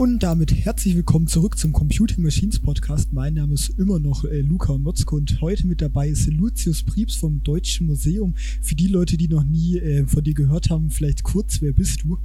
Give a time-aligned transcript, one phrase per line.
[0.00, 3.12] Und damit herzlich willkommen zurück zum Computing Machines Podcast.
[3.12, 7.16] Mein Name ist immer noch äh, Luca Motzko und heute mit dabei ist Lucius Priebs
[7.16, 8.36] vom Deutschen Museum.
[8.62, 12.04] Für die Leute, die noch nie äh, von dir gehört haben, vielleicht kurz, wer bist
[12.04, 12.16] du?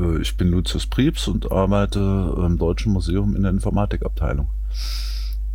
[0.00, 4.46] Äh, ich bin Lucius Priebs und arbeite im Deutschen Museum in der Informatikabteilung.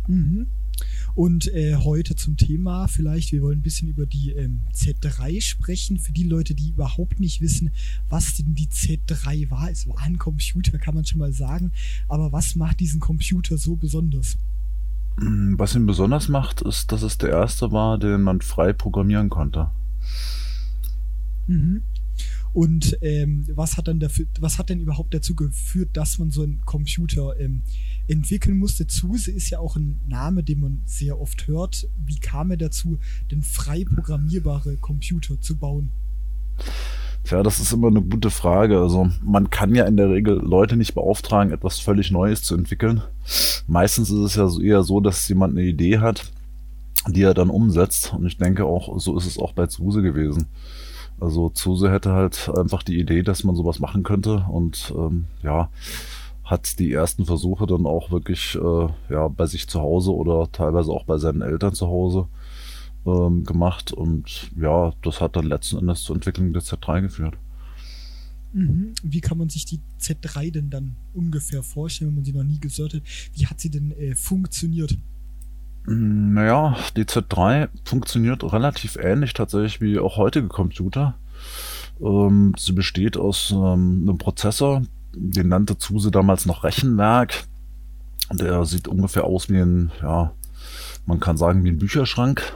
[0.06, 0.46] Mhm.
[1.14, 5.98] Und äh, heute zum Thema vielleicht, wir wollen ein bisschen über die ähm, Z3 sprechen.
[5.98, 7.70] Für die Leute, die überhaupt nicht wissen,
[8.08, 9.70] was denn die Z3 war.
[9.70, 11.72] Es war ein Computer, kann man schon mal sagen.
[12.08, 14.36] Aber was macht diesen Computer so besonders?
[15.16, 19.28] Mm, was ihn besonders macht, ist, dass es der erste war, den man frei programmieren
[19.28, 19.70] konnte.
[21.46, 21.82] Mhm.
[22.52, 26.42] Und ähm, was hat dann dafür, was hat denn überhaupt dazu geführt, dass man so
[26.42, 27.62] einen Computer ähm,
[28.08, 28.86] entwickeln musste?
[28.86, 31.88] Zuse ist ja auch ein Name, den man sehr oft hört.
[32.04, 32.98] Wie kam er dazu,
[33.30, 35.90] denn frei programmierbare Computer zu bauen?
[37.24, 38.80] Tja, das ist immer eine gute Frage.
[38.80, 43.02] Also man kann ja in der Regel Leute nicht beauftragen, etwas völlig Neues zu entwickeln.
[43.66, 46.32] Meistens ist es ja eher so, dass jemand eine Idee hat,
[47.08, 48.12] die er dann umsetzt.
[48.12, 50.46] Und ich denke auch, so ist es auch bei Zuse gewesen.
[51.20, 55.68] Also Zuse hätte halt einfach die Idee, dass man sowas machen könnte und ähm, ja,
[56.44, 60.90] hat die ersten Versuche dann auch wirklich äh, ja, bei sich zu Hause oder teilweise
[60.90, 62.26] auch bei seinen Eltern zu Hause
[63.06, 67.34] ähm, gemacht und ja, das hat dann letzten Endes zur Entwicklung der Z3 geführt.
[68.52, 68.94] Mhm.
[69.02, 72.58] Wie kann man sich die Z3 denn dann ungefähr vorstellen, wenn man sie noch nie
[72.58, 73.02] gehört hat?
[73.34, 74.96] Wie hat sie denn äh, funktioniert?
[75.86, 81.14] Mm, naja, die Z3 funktioniert relativ ähnlich tatsächlich wie auch heutige Computer.
[82.00, 84.82] Ähm, sie besteht aus ähm, einem Prozessor,
[85.14, 87.44] den nannte Zuse damals noch Rechenwerk.
[88.32, 90.32] Der sieht ungefähr aus wie ein, ja,
[91.06, 92.52] man kann sagen wie ein Bücherschrank.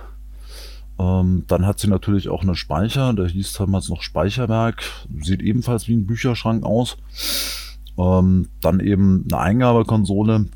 [0.99, 4.85] Ähm, dann hat sie natürlich auch einen Speicher, der hieß damals noch Speicherwerk,
[5.23, 6.97] sieht ebenfalls wie ein Bücherschrank aus.
[7.99, 10.47] Ähm, dann eben eine Eingabekonsole,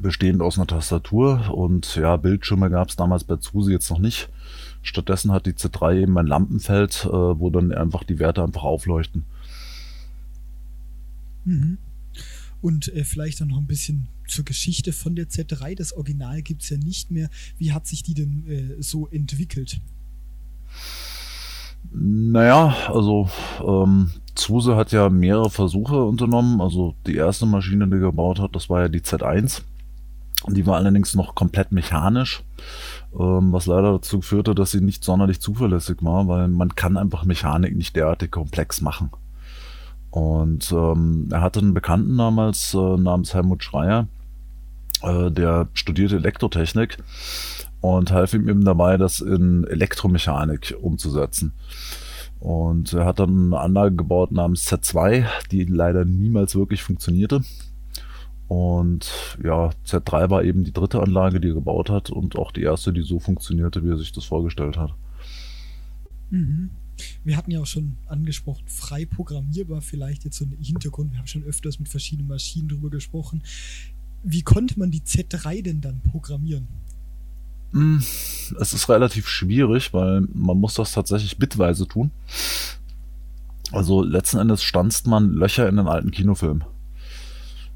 [0.00, 4.28] bestehend aus einer Tastatur und ja, Bildschirme gab es damals bei Zuse jetzt noch nicht.
[4.82, 9.24] Stattdessen hat die Z3 eben ein Lampenfeld, äh, wo dann einfach die Werte einfach aufleuchten.
[11.44, 11.78] Mhm.
[12.62, 15.76] Und äh, vielleicht dann noch ein bisschen zur Geschichte von der Z3.
[15.76, 17.30] Das Original gibt es ja nicht mehr.
[17.58, 19.80] Wie hat sich die denn äh, so entwickelt?
[21.92, 23.30] Naja, also
[23.64, 26.60] ähm, Zuse hat ja mehrere Versuche unternommen.
[26.60, 29.62] Also die erste Maschine, die er gebaut hat, das war ja die Z1.
[30.48, 32.42] Die war allerdings noch komplett mechanisch,
[33.18, 37.24] ähm, was leider dazu führte, dass sie nicht sonderlich zuverlässig war, weil man kann einfach
[37.24, 39.10] Mechanik nicht derartig komplex machen.
[40.10, 44.08] Und ähm, er hatte einen Bekannten damals äh, namens Helmut Schreier,
[45.02, 46.98] äh, der studierte Elektrotechnik
[47.80, 51.52] und half ihm eben dabei, das in Elektromechanik umzusetzen.
[52.40, 57.42] Und er hat dann eine Anlage gebaut namens Z2, die leider niemals wirklich funktionierte.
[58.48, 62.62] Und ja, Z3 war eben die dritte Anlage, die er gebaut hat und auch die
[62.62, 64.94] erste, die so funktionierte, wie er sich das vorgestellt hat.
[66.30, 66.70] Mhm.
[67.24, 71.12] Wir hatten ja auch schon angesprochen, frei programmierbar, vielleicht jetzt so ein Hintergrund.
[71.12, 73.42] Wir haben schon öfters mit verschiedenen Maschinen drüber gesprochen.
[74.22, 76.68] Wie konnte man die Z3 denn dann programmieren?
[77.72, 82.10] Hm, es ist relativ schwierig, weil man muss das tatsächlich bitweise tun.
[83.72, 86.64] Also letzten Endes stanzt man Löcher in den alten Kinofilm.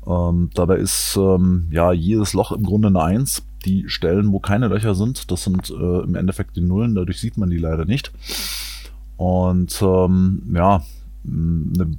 [0.06, 3.42] Ähm, dabei ist ähm, ja jedes Loch im Grunde eine Eins.
[3.64, 7.36] Die Stellen, wo keine Löcher sind, das sind äh, im Endeffekt die Nullen, dadurch sieht
[7.36, 8.10] man die leider nicht.
[9.18, 10.82] Und ähm, ja,
[11.26, 11.98] ein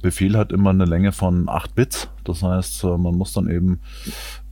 [0.00, 2.08] Befehl hat immer eine Länge von 8 Bit.
[2.24, 3.80] Das heißt, äh, man muss dann eben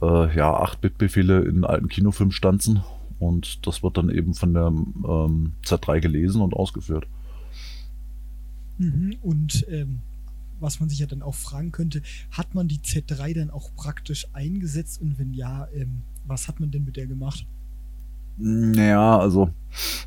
[0.02, 2.82] äh, ja 8-Bit-Befehle in alten Kinofilm stanzen
[3.18, 7.06] und das wird dann eben von der ähm, Z3 gelesen und ausgeführt.
[8.78, 9.16] Mhm.
[9.22, 10.00] Und ähm,
[10.62, 14.26] was man sich ja dann auch fragen könnte, hat man die Z3 dann auch praktisch
[14.32, 17.44] eingesetzt und wenn ja, ähm, was hat man denn mit der gemacht?
[18.38, 19.50] Naja, also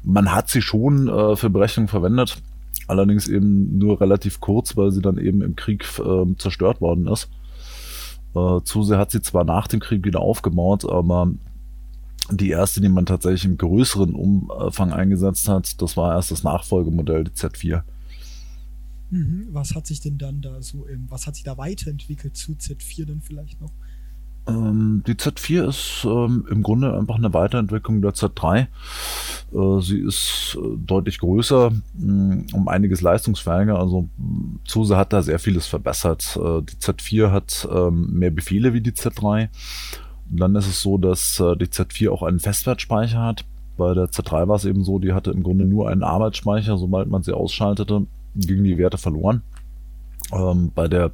[0.04, 2.42] man hat sie schon äh, für Berechnungen verwendet,
[2.88, 7.30] allerdings eben nur relativ kurz, weil sie dann eben im Krieg äh, zerstört worden ist.
[8.36, 11.32] Äh, Zuse hat sie zwar nach dem Krieg wieder aufgebaut, aber
[12.32, 17.26] die erste, die man tatsächlich im größeren Umfang eingesetzt hat, das war erst das Nachfolgemodell,
[17.26, 17.84] die Z4.
[19.10, 19.48] Mhm.
[19.52, 23.22] Was hat sich denn dann da so, was hat sich da weiterentwickelt zu Z4 dann
[23.22, 23.72] vielleicht noch?
[24.48, 28.68] Ähm, die Z4 ist ähm, im Grunde einfach eine Weiterentwicklung der Z3.
[29.54, 33.80] Äh, sie ist äh, deutlich größer, mh, mm, um einiges leistungsfähiger.
[33.80, 34.08] Also
[34.66, 36.38] Zuse hat da sehr vieles verbessert.
[36.38, 39.50] Äh, die Z4 hat ähm, mehr Befehle wie die Z3.
[40.30, 43.46] dann ist es so, dass äh, die Z4 auch einen Festwertspeicher hat.
[43.78, 46.78] Bei der Z3 war es eben so, die hatte im Grunde nur einen Arbeitsspeicher.
[46.78, 49.42] Sobald man sie ausschaltete, gingen die Werte verloren.
[50.32, 51.12] Ähm, bei der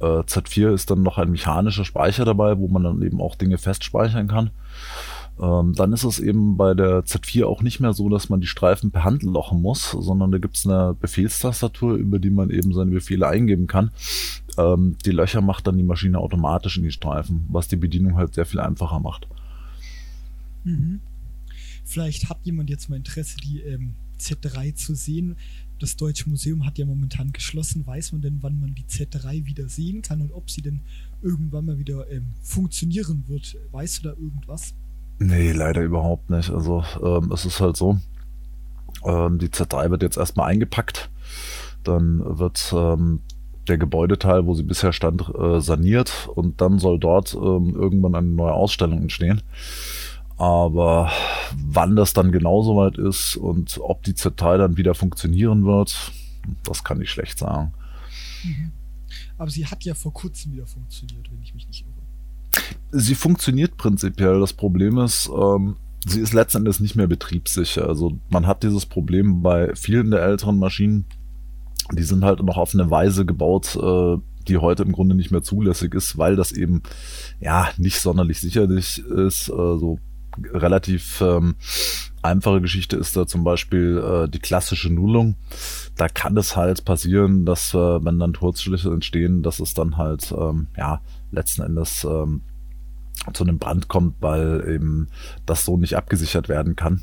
[0.00, 3.56] Äh, Z4 ist dann noch ein mechanischer Speicher dabei, wo man dann eben auch Dinge
[3.56, 4.50] festspeichern kann.
[5.40, 8.48] Ähm, dann ist es eben bei der Z4 auch nicht mehr so, dass man die
[8.48, 12.74] Streifen per Hand lochen muss, sondern da gibt es eine Befehlstastatur, über die man eben
[12.74, 13.92] seine Befehle eingeben kann.
[14.58, 18.34] Ähm, die Löcher macht dann die Maschine automatisch in die Streifen, was die Bedienung halt
[18.34, 19.28] sehr viel einfacher macht.
[20.64, 21.00] Mhm.
[21.84, 25.36] Vielleicht hat jemand jetzt mal Interesse, die ähm, Z3 zu sehen.
[25.82, 27.84] Das Deutsche Museum hat ja momentan geschlossen.
[27.84, 30.82] Weiß man denn, wann man die Z3 wieder sehen kann und ob sie denn
[31.22, 33.56] irgendwann mal wieder ähm, funktionieren wird?
[33.72, 34.74] Weißt du da irgendwas?
[35.18, 36.50] Nee, leider überhaupt nicht.
[36.50, 37.98] Also ähm, es ist halt so,
[39.04, 41.10] ähm, die Z3 wird jetzt erstmal eingepackt,
[41.82, 43.18] dann wird ähm,
[43.66, 48.28] der Gebäudeteil, wo sie bisher stand, äh, saniert und dann soll dort ähm, irgendwann eine
[48.28, 49.42] neue Ausstellung entstehen.
[50.42, 51.12] Aber
[51.68, 56.10] wann das dann genau soweit ist und ob die Z3 dann wieder funktionieren wird,
[56.64, 57.72] das kann ich schlecht sagen.
[58.42, 58.72] Mhm.
[59.38, 62.02] Aber sie hat ja vor kurzem wieder funktioniert, wenn ich mich nicht irre
[62.92, 64.38] sie funktioniert prinzipiell.
[64.40, 67.88] Das Problem ist, ähm, sie ist letzten Endes nicht mehr betriebssicher.
[67.88, 71.06] Also man hat dieses Problem bei vielen der älteren Maschinen,
[71.92, 74.18] die sind halt noch auf eine Weise gebaut, äh,
[74.48, 76.82] die heute im Grunde nicht mehr zulässig ist, weil das eben
[77.40, 79.50] ja nicht sonderlich sicherlich ist.
[79.50, 79.98] Also
[80.52, 81.56] relativ ähm,
[82.22, 85.36] einfache Geschichte ist da zum Beispiel äh, die klassische Nullung.
[85.96, 90.32] Da kann es halt passieren, dass äh, wenn dann Kurzschlüsse entstehen, dass es dann halt
[90.36, 91.00] ähm, ja
[91.30, 92.42] letzten Endes ähm,
[93.32, 95.08] zu einem Brand kommt, weil eben
[95.46, 97.02] das so nicht abgesichert werden kann.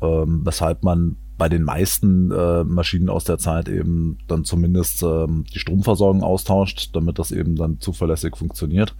[0.00, 5.44] Ähm, weshalb man bei den meisten äh, Maschinen aus der Zeit eben dann zumindest ähm,
[5.52, 8.94] die Stromversorgung austauscht, damit das eben dann zuverlässig funktioniert.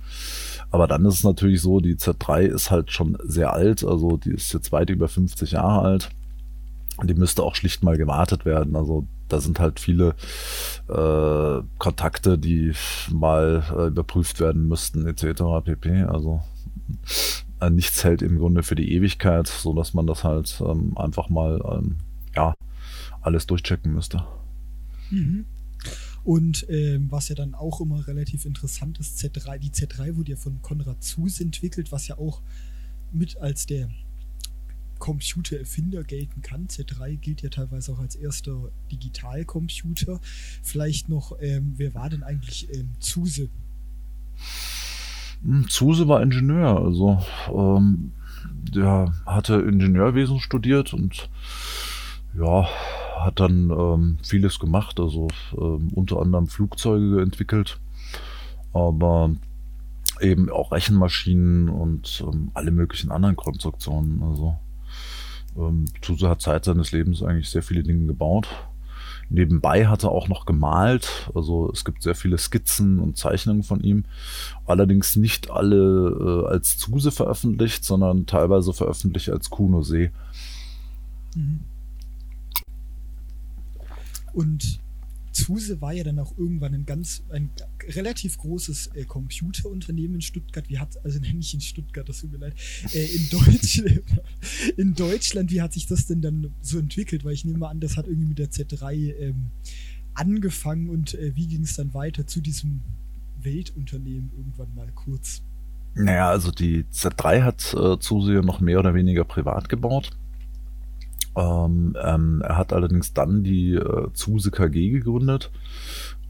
[0.70, 4.32] Aber dann ist es natürlich so, die Z3 ist halt schon sehr alt, also die
[4.32, 6.10] ist jetzt weit über 50 Jahre alt.
[7.02, 8.76] Die müsste auch schlicht mal gewartet werden.
[8.76, 10.14] Also da sind halt viele
[10.88, 12.72] äh, Kontakte, die
[13.10, 15.42] mal äh, überprüft werden müssten, etc.
[15.64, 16.02] pp.
[16.04, 16.40] Also
[17.60, 21.28] äh, nichts hält im Grunde für die Ewigkeit, so dass man das halt ähm, einfach
[21.28, 21.96] mal ähm,
[22.36, 22.54] ja
[23.22, 24.24] alles durchchecken müsste.
[25.10, 25.46] Mhm.
[26.24, 30.36] Und ähm, was ja dann auch immer relativ interessant ist, Z3, die Z3 wurde ja
[30.36, 32.40] von Konrad Zuse entwickelt, was ja auch
[33.12, 33.90] mit als der
[34.98, 36.66] Computererfinder gelten kann.
[36.66, 40.18] Z3 gilt ja teilweise auch als erster Digitalcomputer.
[40.62, 43.50] Vielleicht noch, ähm, wer war denn eigentlich ähm, Zuse?
[45.42, 48.12] Hm, Zuse war Ingenieur, also ähm,
[48.50, 51.28] der hatte Ingenieurwesen studiert und
[52.34, 52.66] ja,
[53.24, 57.78] hat dann ähm, vieles gemacht, also ähm, unter anderem Flugzeuge entwickelt,
[58.72, 59.30] aber
[60.20, 64.22] eben auch Rechenmaschinen und ähm, alle möglichen anderen Konstruktionen.
[64.22, 64.56] Also
[65.56, 68.48] ähm, Zuse hat Zeit seines Lebens eigentlich sehr viele Dinge gebaut.
[69.30, 73.80] Nebenbei hat er auch noch gemalt, also es gibt sehr viele Skizzen und Zeichnungen von
[73.82, 74.04] ihm,
[74.66, 80.10] allerdings nicht alle äh, als Zuse veröffentlicht, sondern teilweise veröffentlicht als Kuno See.
[81.34, 81.60] Mhm.
[84.34, 84.80] Und
[85.32, 87.50] Zuse war ja dann auch irgendwann ein ganz, ein
[87.88, 90.68] relativ großes äh, Computerunternehmen in Stuttgart.
[90.68, 92.54] Wie hat, also nicht in Stuttgart, das tut mir leid,
[92.92, 93.82] äh, in, Deutsch,
[94.76, 97.24] in Deutschland, wie hat sich das denn dann so entwickelt?
[97.24, 99.50] Weil ich nehme mal an, das hat irgendwie mit der Z3 ähm,
[100.14, 102.82] angefangen und äh, wie ging es dann weiter zu diesem
[103.42, 105.42] Weltunternehmen irgendwann mal kurz?
[105.94, 110.16] Naja, also die Z3 hat äh, Zuse noch mehr oder weniger privat gebaut.
[111.36, 115.50] Ähm, ähm, er hat allerdings dann die äh, Zuse KG gegründet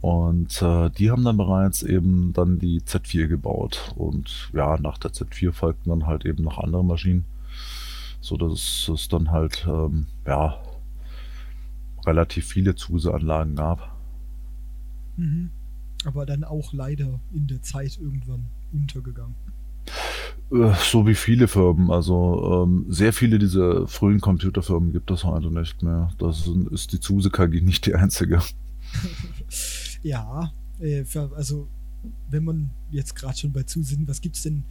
[0.01, 5.13] und äh, die haben dann bereits eben dann die Z4 gebaut und ja, nach der
[5.13, 7.25] Z4 folgten dann halt eben noch andere Maschinen,
[8.21, 10.59] so dass es dann halt ähm, ja
[12.07, 13.95] relativ viele Zuse-Anlagen gab.
[15.17, 15.51] Mhm.
[16.05, 19.35] Aber dann auch leider in der Zeit irgendwann untergegangen.
[20.51, 21.91] Äh, so wie viele Firmen.
[21.91, 26.11] Also ähm, sehr viele dieser frühen Computerfirmen gibt es heute nicht mehr.
[26.19, 28.41] Das ist die Zuse KG nicht die einzige.
[30.03, 31.69] ja, äh, also
[32.31, 34.65] wenn man jetzt gerade schon bei Zuse sind, was gibt es denn?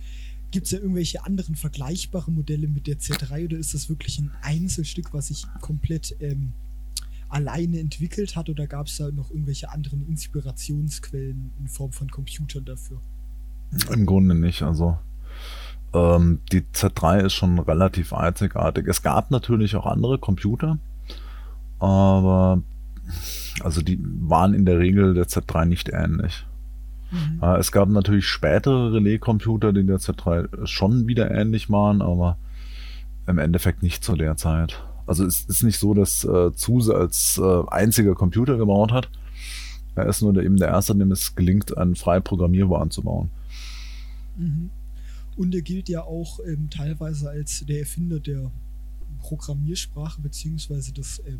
[0.51, 4.31] Gibt es ja irgendwelche anderen vergleichbare Modelle mit der Z3 oder ist das wirklich ein
[4.43, 6.53] Einzelstück, was sich komplett ähm,
[7.27, 12.65] alleine entwickelt hat oder gab es da noch irgendwelche anderen Inspirationsquellen in Form von Computern
[12.65, 13.01] dafür?
[13.91, 14.61] Im Grunde nicht.
[14.61, 14.97] Also
[15.93, 18.87] ähm, die Z3 ist schon relativ einzigartig.
[18.87, 20.77] Es gab natürlich auch andere Computer,
[21.79, 22.61] aber
[23.61, 26.45] also die waren in der Regel der Z3 nicht ähnlich.
[27.11, 27.39] Mhm.
[27.41, 32.37] Äh, es gab natürlich spätere Relais-Computer, die der Z3 schon wieder ähnlich waren, aber
[33.27, 34.83] im Endeffekt nicht zu der Zeit.
[35.05, 39.09] Also es ist nicht so, dass äh, Zuse als äh, einziger Computer gebaut hat,
[39.95, 43.29] Er ist nur der, eben der Erste, dem es gelingt, einen frei programmierbaren zu bauen.
[44.37, 44.69] Mhm.
[45.35, 48.51] Und er gilt ja auch ähm, teilweise als der Erfinder der
[49.19, 51.39] Programmiersprache beziehungsweise des ähm,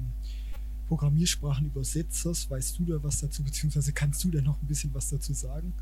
[0.88, 2.50] Programmiersprachenübersetzers.
[2.50, 5.73] Weißt du da was dazu, beziehungsweise kannst du da noch ein bisschen was dazu sagen?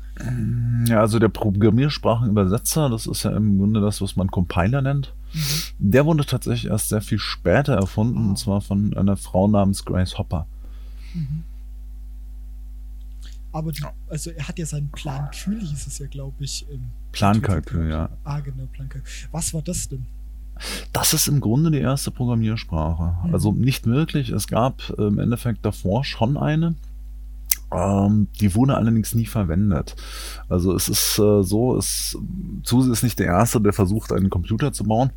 [0.86, 5.14] Ja, also der Programmiersprachenübersetzer, das ist ja im Grunde das, was man Compiler nennt.
[5.32, 5.90] Mhm.
[5.90, 8.28] Der wurde tatsächlich erst sehr viel später erfunden, ah.
[8.30, 10.46] und zwar von einer Frau namens Grace Hopper.
[11.14, 11.44] Mhm.
[13.52, 16.66] Aber die, also er hat ja seinen Plan Kühl, hieß es ja, glaube ich.
[17.12, 18.08] Plankalkül, ja.
[18.24, 19.10] Ah, genau, Plankalkül.
[19.30, 20.06] Was war das denn?
[20.92, 23.26] Das ist im Grunde die erste Programmiersprache.
[23.26, 23.34] Mhm.
[23.34, 24.30] Also nicht wirklich.
[24.30, 26.74] Es gab im Endeffekt davor schon eine.
[27.72, 29.96] Ähm, die wurde allerdings nie verwendet.
[30.48, 32.18] Also es ist äh, so, es,
[32.64, 35.10] Zuse ist nicht der Erste, der versucht, einen Computer zu bauen.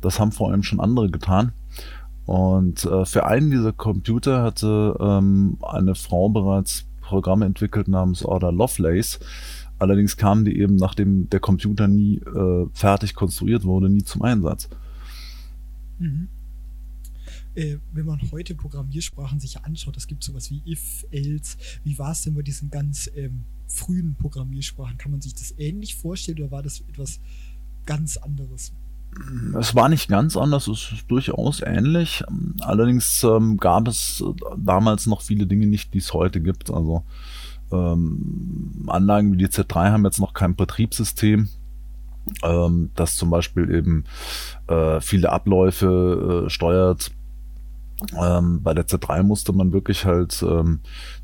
[0.00, 1.52] Das haben vor allem schon andere getan.
[2.26, 8.52] Und äh, für einen dieser Computer hatte ähm, eine Frau bereits Programme entwickelt namens Order
[8.52, 9.18] Lovelace,
[9.78, 14.68] Allerdings kamen die eben, nachdem der Computer nie äh, fertig konstruiert wurde, nie zum Einsatz.
[15.98, 16.28] Mhm.
[17.54, 21.56] Äh, wenn man heute Programmiersprachen sich anschaut, es gibt sowas wie if, else.
[21.84, 24.98] Wie war es denn bei diesen ganz ähm, frühen Programmiersprachen?
[24.98, 27.20] Kann man sich das ähnlich vorstellen oder war das etwas
[27.86, 28.72] ganz anderes?
[29.58, 32.24] Es war nicht ganz anders, es ist durchaus ähnlich.
[32.60, 34.22] Allerdings ähm, gab es
[34.56, 36.70] damals noch viele Dinge nicht, die es heute gibt.
[36.70, 37.04] Also
[37.72, 41.48] ähm, Anlagen wie die Z3 haben jetzt noch kein Betriebssystem,
[42.42, 44.04] ähm, das zum Beispiel eben
[44.68, 47.10] äh, viele Abläufe äh, steuert.
[48.16, 50.80] Ähm, bei der Z3 musste man wirklich halt ähm,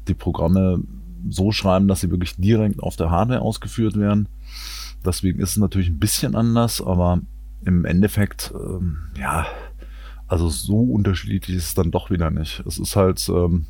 [0.09, 0.81] die Programme
[1.29, 4.29] so schreiben, dass sie wirklich direkt auf der Hardware ausgeführt werden.
[5.05, 7.21] Deswegen ist es natürlich ein bisschen anders, aber
[7.65, 9.47] im Endeffekt, ähm, ja,
[10.27, 12.63] also so unterschiedlich ist es dann doch wieder nicht.
[12.67, 13.67] Es ist halt ähm,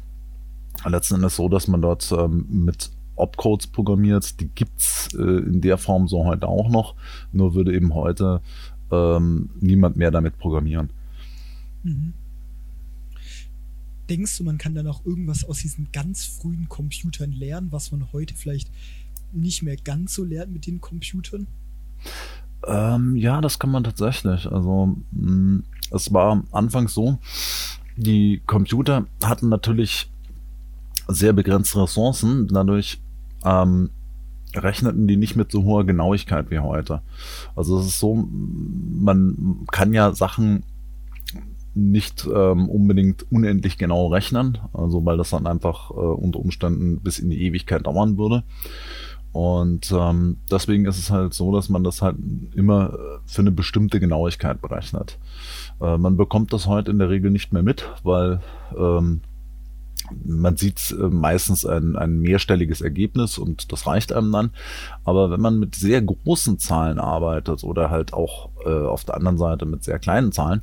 [0.87, 4.41] letzten Endes so, dass man dort ähm, mit Opcodes programmiert.
[4.41, 6.95] Die gibt's äh, in der Form so heute auch noch.
[7.33, 8.41] Nur würde eben heute
[8.91, 10.91] ähm, niemand mehr damit programmieren.
[11.83, 12.13] Mhm.
[14.09, 18.13] Denkst du, man kann dann auch irgendwas aus diesen ganz frühen Computern lernen, was man
[18.13, 18.71] heute vielleicht
[19.33, 21.47] nicht mehr ganz so lernt mit den Computern?
[22.67, 24.51] Ähm, ja, das kann man tatsächlich.
[24.51, 27.19] Also mh, mm, es war anfangs so,
[27.97, 30.11] die Computer hatten natürlich
[31.09, 32.49] sehr begrenzte Ressourcen.
[32.49, 33.01] Dadurch
[33.45, 33.91] ähm,
[34.55, 37.03] rechneten die nicht mit so hoher Genauigkeit wie heute.
[37.55, 40.65] Also es ist so, man kann ja Sachen
[41.75, 47.19] nicht ähm, unbedingt unendlich genau rechnen, also weil das dann einfach äh, unter Umständen bis
[47.19, 48.45] in die Ewigkeit dauern würde.
[49.35, 52.17] Und ähm, deswegen ist es halt so, dass man das halt
[52.55, 55.19] immer für eine bestimmte Genauigkeit berechnet.
[55.81, 58.41] Äh, man bekommt das heute in der Regel nicht mehr mit, weil
[58.79, 59.23] ähm,
[60.25, 64.51] man sieht äh, meistens ein, ein mehrstelliges Ergebnis und das reicht einem dann.
[65.05, 69.39] Aber wenn man mit sehr großen Zahlen arbeitet oder halt auch äh, auf der anderen
[69.39, 70.63] Seite mit sehr kleinen Zahlen,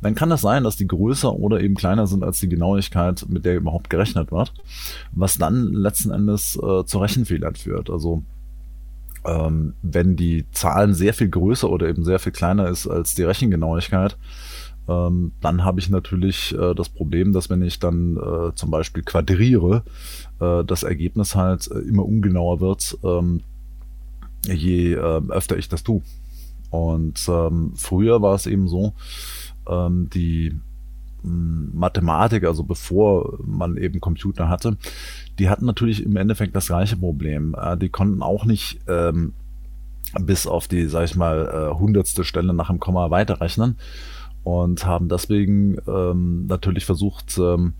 [0.00, 3.44] dann kann das sein, dass die größer oder eben kleiner sind als die Genauigkeit, mit
[3.44, 4.52] der überhaupt gerechnet wird,
[5.12, 7.90] was dann letzten Endes äh, zu Rechenfehlern führt.
[7.90, 8.22] Also
[9.24, 13.22] ähm, wenn die Zahlen sehr viel größer oder eben sehr viel kleiner ist als die
[13.22, 14.16] Rechengenauigkeit,
[14.88, 19.02] ähm, dann habe ich natürlich äh, das Problem, dass wenn ich dann äh, zum Beispiel
[19.02, 19.84] quadriere,
[20.40, 23.42] äh, das Ergebnis halt äh, immer ungenauer wird, ähm,
[24.46, 26.02] je ähm, öfter ich das tue.
[26.70, 28.94] Und ähm, früher war es eben so,
[29.68, 30.56] ähm, die
[31.22, 34.76] hm, Mathematik, also bevor man eben Computer hatte,
[35.38, 37.54] die hatten natürlich im Endeffekt das gleiche Problem.
[37.56, 39.34] Äh, die konnten auch nicht ähm,
[40.20, 43.76] bis auf die, sag ich mal, äh, hundertste Stelle nach dem Komma weiterrechnen,
[44.44, 47.74] und haben deswegen ähm, natürlich versucht, ähm,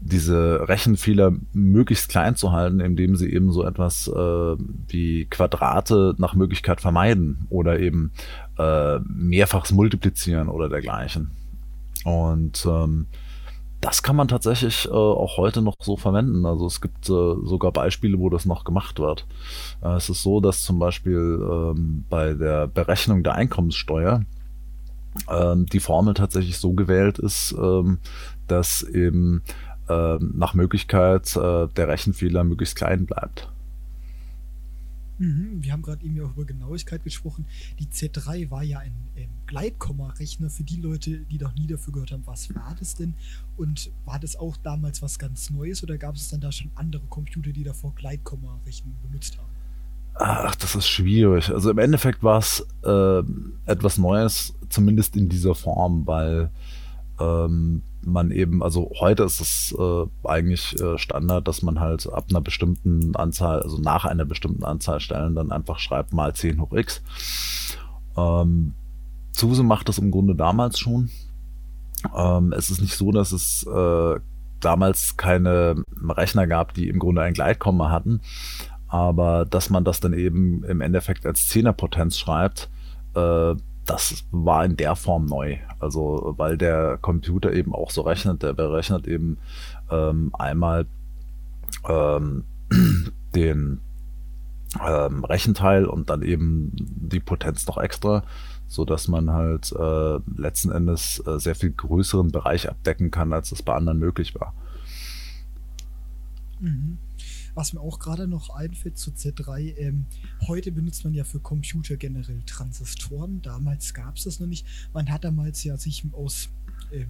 [0.00, 4.56] diese Rechenfehler möglichst klein zu halten, indem sie eben so etwas äh,
[4.88, 8.12] wie Quadrate nach Möglichkeit vermeiden oder eben
[8.58, 11.30] äh, mehrfachs multiplizieren oder dergleichen.
[12.04, 13.06] Und ähm,
[13.82, 16.46] das kann man tatsächlich äh, auch heute noch so verwenden.
[16.46, 19.26] Also es gibt äh, sogar Beispiele, wo das noch gemacht wird.
[19.82, 24.24] Äh, es ist so, dass zum Beispiel ähm, bei der Berechnung der Einkommenssteuer
[25.72, 27.98] die Formel tatsächlich so gewählt ist, ähm,
[28.46, 29.42] dass eben
[29.88, 33.48] ähm, nach Möglichkeit äh, der Rechenfehler möglichst klein bleibt.
[35.18, 37.44] Mhm, wir haben gerade eben auch über Genauigkeit gesprochen.
[37.78, 42.12] Die Z3 war ja ein ähm, Gleitkomma-Rechner für die Leute, die noch nie dafür gehört
[42.12, 42.22] haben.
[42.24, 43.14] Was war das denn?
[43.56, 47.02] Und war das auch damals was ganz Neues oder gab es dann da schon andere
[47.10, 49.59] Computer, die davor Gleitkomma-Rechnen benutzt haben?
[50.14, 51.50] Ach, das ist schwierig.
[51.50, 53.22] Also im Endeffekt war es äh,
[53.66, 56.50] etwas Neues, zumindest in dieser Form, weil
[57.18, 62.26] ähm, man eben, also heute ist es äh, eigentlich äh, Standard, dass man halt ab
[62.30, 66.72] einer bestimmten Anzahl, also nach einer bestimmten Anzahl Stellen dann einfach schreibt mal 10 hoch
[66.72, 67.02] x.
[68.16, 68.74] Ähm,
[69.32, 71.10] SUSE macht das im Grunde damals schon.
[72.16, 74.20] Ähm, es ist nicht so, dass es äh,
[74.60, 78.20] damals keine Rechner gab, die im Grunde ein Gleitkomma hatten,
[78.90, 82.68] aber dass man das dann eben im Endeffekt als Zehnerpotenz schreibt,
[83.14, 83.54] äh,
[83.86, 85.58] das war in der Form neu.
[85.78, 89.38] Also weil der Computer eben auch so rechnet, der berechnet eben
[89.90, 90.86] ähm, einmal
[91.88, 92.44] ähm,
[93.34, 93.80] den
[94.84, 98.24] ähm, Rechenteil und dann eben die Potenz noch extra,
[98.66, 103.52] so dass man halt äh, letzten Endes äh, sehr viel größeren Bereich abdecken kann, als
[103.52, 104.52] es bei anderen möglich war.
[106.60, 106.98] Mhm.
[107.60, 110.06] Was mir auch gerade noch einfällt zu Z3, ähm,
[110.48, 113.42] heute benutzt man ja für Computer generell Transistoren.
[113.42, 114.64] Damals gab es das noch nicht.
[114.94, 116.48] Man hat damals ja sich aus
[116.90, 117.08] ähm,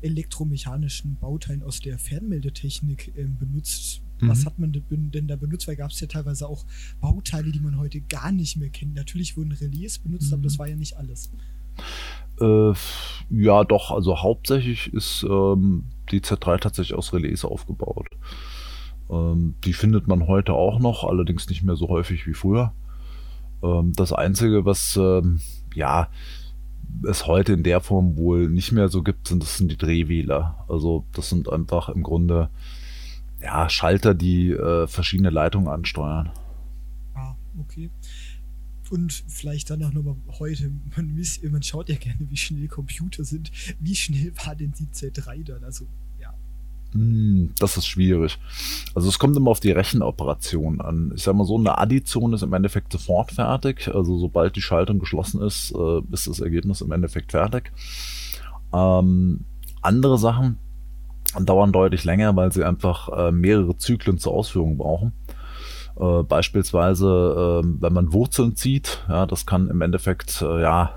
[0.00, 4.00] elektromechanischen Bauteilen aus der Fernmeldetechnik ähm, benutzt.
[4.18, 4.30] Mhm.
[4.30, 5.68] Was hat man denn da benutzt?
[5.68, 6.64] Weil gab es ja teilweise auch
[7.02, 8.94] Bauteile, die man heute gar nicht mehr kennt.
[8.94, 10.34] Natürlich wurden Relais benutzt, mhm.
[10.36, 10.58] aber das mhm.
[10.58, 11.30] war ja nicht alles.
[12.40, 12.72] Äh,
[13.28, 13.90] ja, doch.
[13.90, 18.08] Also hauptsächlich ist ähm, die Z3 tatsächlich aus Relais aufgebaut.
[19.10, 22.72] Ähm, die findet man heute auch noch, allerdings nicht mehr so häufig wie früher.
[23.62, 25.40] Ähm, das Einzige, was ähm,
[25.74, 26.08] ja
[27.04, 30.64] es heute in der Form wohl nicht mehr so gibt, sind das sind die Drehwähler.
[30.68, 32.48] Also das sind einfach im Grunde
[33.42, 36.30] ja, Schalter, die äh, verschiedene Leitungen ansteuern.
[37.14, 37.90] Ah, okay.
[38.90, 41.20] Und vielleicht dann auch nochmal heute, man,
[41.50, 43.50] man schaut ja gerne, wie schnell Computer sind.
[43.80, 45.64] Wie schnell war denn die Z3 dann?
[45.64, 45.86] Also
[46.96, 48.38] hm, das ist schwierig.
[48.94, 51.12] Also es kommt immer auf die Rechenoperation an.
[51.14, 53.88] Ich sag mal so, eine Addition ist im Endeffekt sofort fertig.
[53.94, 57.72] Also sobald die Schaltung geschlossen ist, äh, ist das Ergebnis im Endeffekt fertig.
[58.72, 59.44] Ähm,
[59.82, 60.58] andere Sachen
[61.38, 65.12] dauern deutlich länger, weil sie einfach äh, mehrere Zyklen zur Ausführung brauchen.
[65.98, 70.92] Äh, beispielsweise, äh, wenn man Wurzeln zieht, ja, das kann im Endeffekt äh, ja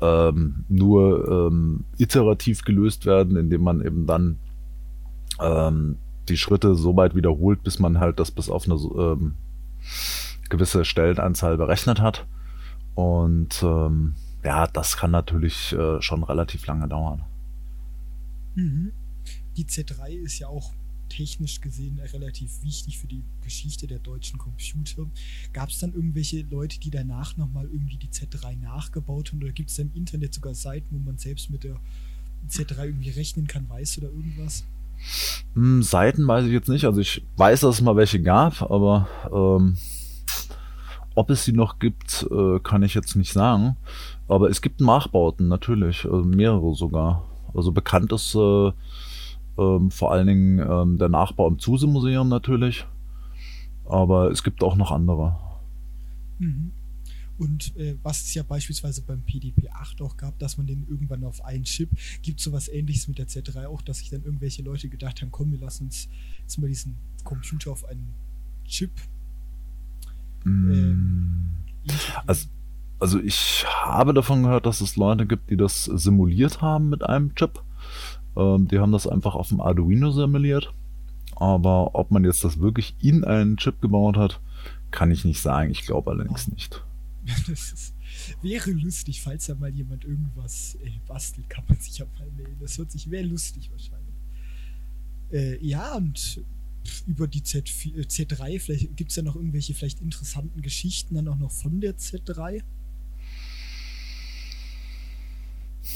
[0.00, 4.38] ähm, nur ähm, iterativ gelöst werden, indem man eben dann
[5.40, 5.96] ähm,
[6.28, 9.34] die Schritte so weit wiederholt, bis man halt das bis auf eine ähm,
[10.48, 12.26] gewisse Stellenanzahl berechnet hat.
[12.94, 17.24] Und ähm, ja, das kann natürlich äh, schon relativ lange dauern.
[18.54, 18.92] Mhm.
[19.56, 20.72] Die Z3 ist ja auch
[21.08, 25.06] technisch gesehen relativ wichtig für die Geschichte der deutschen Computer.
[25.52, 29.42] Gab es dann irgendwelche Leute, die danach nochmal irgendwie die Z3 nachgebaut haben?
[29.42, 31.80] Oder gibt es im Internet sogar Seiten, wo man selbst mit der
[32.48, 33.68] Z3 irgendwie rechnen kann?
[33.68, 34.64] Weißt du da irgendwas?
[35.54, 36.84] Hm, Seiten weiß ich jetzt nicht.
[36.84, 39.76] Also ich weiß, dass es mal welche gab, aber ähm,
[41.14, 43.76] ob es sie noch gibt, äh, kann ich jetzt nicht sagen.
[44.28, 47.24] Aber es gibt Nachbauten, natürlich, also mehrere sogar.
[47.54, 48.72] Also bekannt ist äh,
[49.58, 52.86] ähm, vor allen Dingen ähm, der Nachbau im Zuse-Museum natürlich.
[53.88, 55.36] Aber es gibt auch noch andere.
[56.38, 56.72] Mhm.
[57.38, 61.44] Und äh, was es ja beispielsweise beim PDP-8 auch gab, dass man den irgendwann auf
[61.44, 61.90] einen Chip,
[62.22, 65.52] gibt sowas ähnliches mit der Z3 auch, dass sich dann irgendwelche Leute gedacht haben, komm,
[65.52, 66.08] wir lassen uns
[66.40, 68.12] jetzt mal diesen Computer auf einen
[68.66, 68.90] Chip.
[70.44, 70.72] Mm.
[70.72, 71.50] Ähm,
[72.26, 72.48] also,
[72.98, 77.34] also ich habe davon gehört, dass es Leute gibt, die das simuliert haben mit einem
[77.36, 77.62] Chip.
[78.36, 80.72] Ähm, die haben das einfach auf dem Arduino simuliert.
[81.36, 84.40] Aber ob man jetzt das wirklich in einen Chip gebaut hat,
[84.90, 85.70] kann ich nicht sagen.
[85.70, 86.82] Ich glaube allerdings nicht.
[87.48, 87.94] Das ist,
[88.42, 92.56] wäre lustig, falls da mal jemand irgendwas äh, bastelt, kann man sich ja mal melden.
[92.60, 94.14] Das hört sich, wäre lustig wahrscheinlich.
[95.30, 96.42] Äh, ja, und
[97.06, 101.28] über die Z4, äh, Z3, vielleicht gibt es ja noch irgendwelche vielleicht interessanten Geschichten dann
[101.28, 102.62] auch noch von der Z3.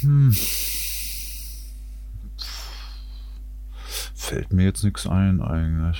[0.00, 0.36] Hm.
[4.14, 5.98] Fällt mir jetzt nichts ein eigentlich.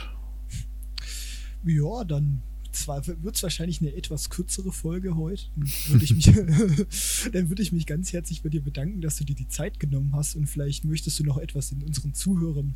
[1.64, 2.42] Ja, dann
[2.72, 5.44] zwar wird es wahrscheinlich eine etwas kürzere Folge heute.
[5.56, 6.24] Dann würde ich, mich,
[7.32, 10.12] dann würde ich mich ganz herzlich bei dir bedanken, dass du dir die Zeit genommen
[10.14, 12.74] hast und vielleicht möchtest du noch etwas in unseren Zuhörern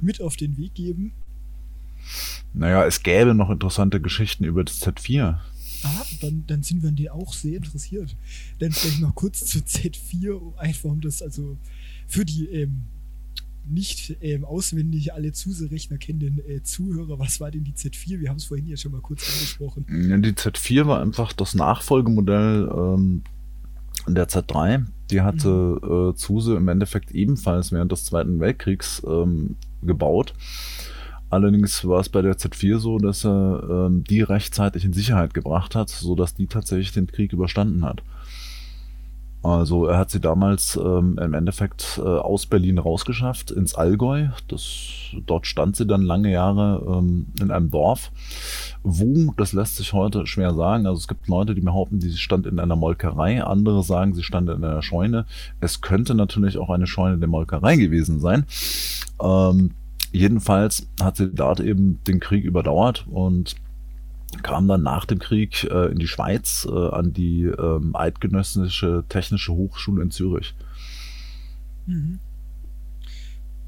[0.00, 1.12] mit auf den Weg geben.
[2.54, 5.38] Naja, es gäbe noch interessante Geschichten über das Z4.
[5.82, 8.16] Ah, dann, dann sind wir an dir auch sehr interessiert.
[8.58, 11.56] Dann vielleicht noch kurz zu Z4, einfach um das also
[12.06, 12.82] für die ähm,
[13.66, 18.20] nicht ähm, auswendig alle Zuse-Rechner kennenden äh, Zuhörer, was war denn die Z4?
[18.20, 19.86] Wir haben es vorhin ja schon mal kurz angesprochen.
[19.88, 23.22] Ja, die Z4 war einfach das Nachfolgemodell ähm,
[24.06, 24.86] der Z3.
[25.10, 26.10] Die hatte mhm.
[26.10, 30.34] äh, Zuse im Endeffekt ebenfalls während des Zweiten Weltkriegs ähm, gebaut.
[31.30, 35.76] Allerdings war es bei der Z4 so, dass er ähm, die rechtzeitig in Sicherheit gebracht
[35.76, 38.02] hat, sodass die tatsächlich den Krieg überstanden hat.
[39.42, 44.28] Also er hat sie damals ähm, im Endeffekt äh, aus Berlin rausgeschafft ins Allgäu.
[44.48, 48.12] Das, dort stand sie dann lange Jahre ähm, in einem Dorf.
[48.82, 50.86] Wo, das lässt sich heute schwer sagen.
[50.86, 53.42] Also es gibt Leute, die behaupten, sie stand in einer Molkerei.
[53.42, 55.24] Andere sagen, sie stand in einer Scheune.
[55.60, 58.44] Es könnte natürlich auch eine Scheune der Molkerei gewesen sein.
[59.22, 59.70] Ähm,
[60.12, 63.56] jedenfalls hat sie dort eben den Krieg überdauert und
[64.42, 69.52] kam dann nach dem Krieg äh, in die Schweiz äh, an die ähm, Eidgenössische Technische
[69.52, 70.54] Hochschule in Zürich.
[71.86, 72.20] Mhm.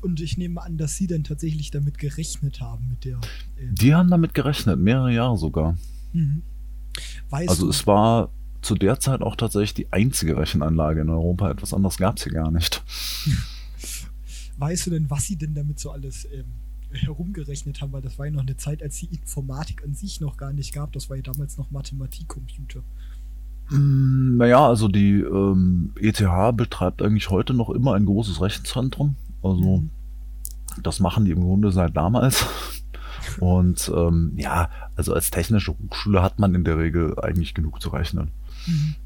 [0.01, 3.18] Und ich nehme an, dass Sie dann tatsächlich damit gerechnet haben mit der.
[3.57, 5.77] Äh die haben damit gerechnet, mehrere Jahre sogar.
[6.12, 6.42] Mhm.
[7.31, 11.51] also du, es war zu der Zeit auch tatsächlich die einzige Rechenanlage in Europa.
[11.51, 12.83] Etwas anderes gab es hier gar nicht.
[14.59, 16.44] Weißt du denn, was Sie denn damit so alles ähm,
[16.92, 20.37] herumgerechnet haben, weil das war ja noch eine Zeit, als die Informatik an sich noch
[20.37, 20.92] gar nicht gab.
[20.92, 22.83] Das war ja damals noch Mathematikcomputer.
[23.70, 26.22] Mm, naja, also die ähm, ETH
[26.57, 29.16] betreibt eigentlich heute noch immer ein großes Rechenzentrum.
[29.42, 29.90] Also mhm.
[30.83, 32.46] das machen die im Grunde seit damals.
[33.40, 37.90] Und ähm, ja, also als technische Hochschule hat man in der Regel eigentlich genug zu
[37.90, 38.31] rechnen.
[38.66, 38.96] Mhm.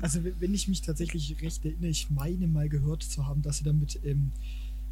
[0.00, 3.64] Also wenn ich mich tatsächlich recht erinnere, ich meine mal gehört zu haben, dass sie
[3.64, 4.30] damit ähm,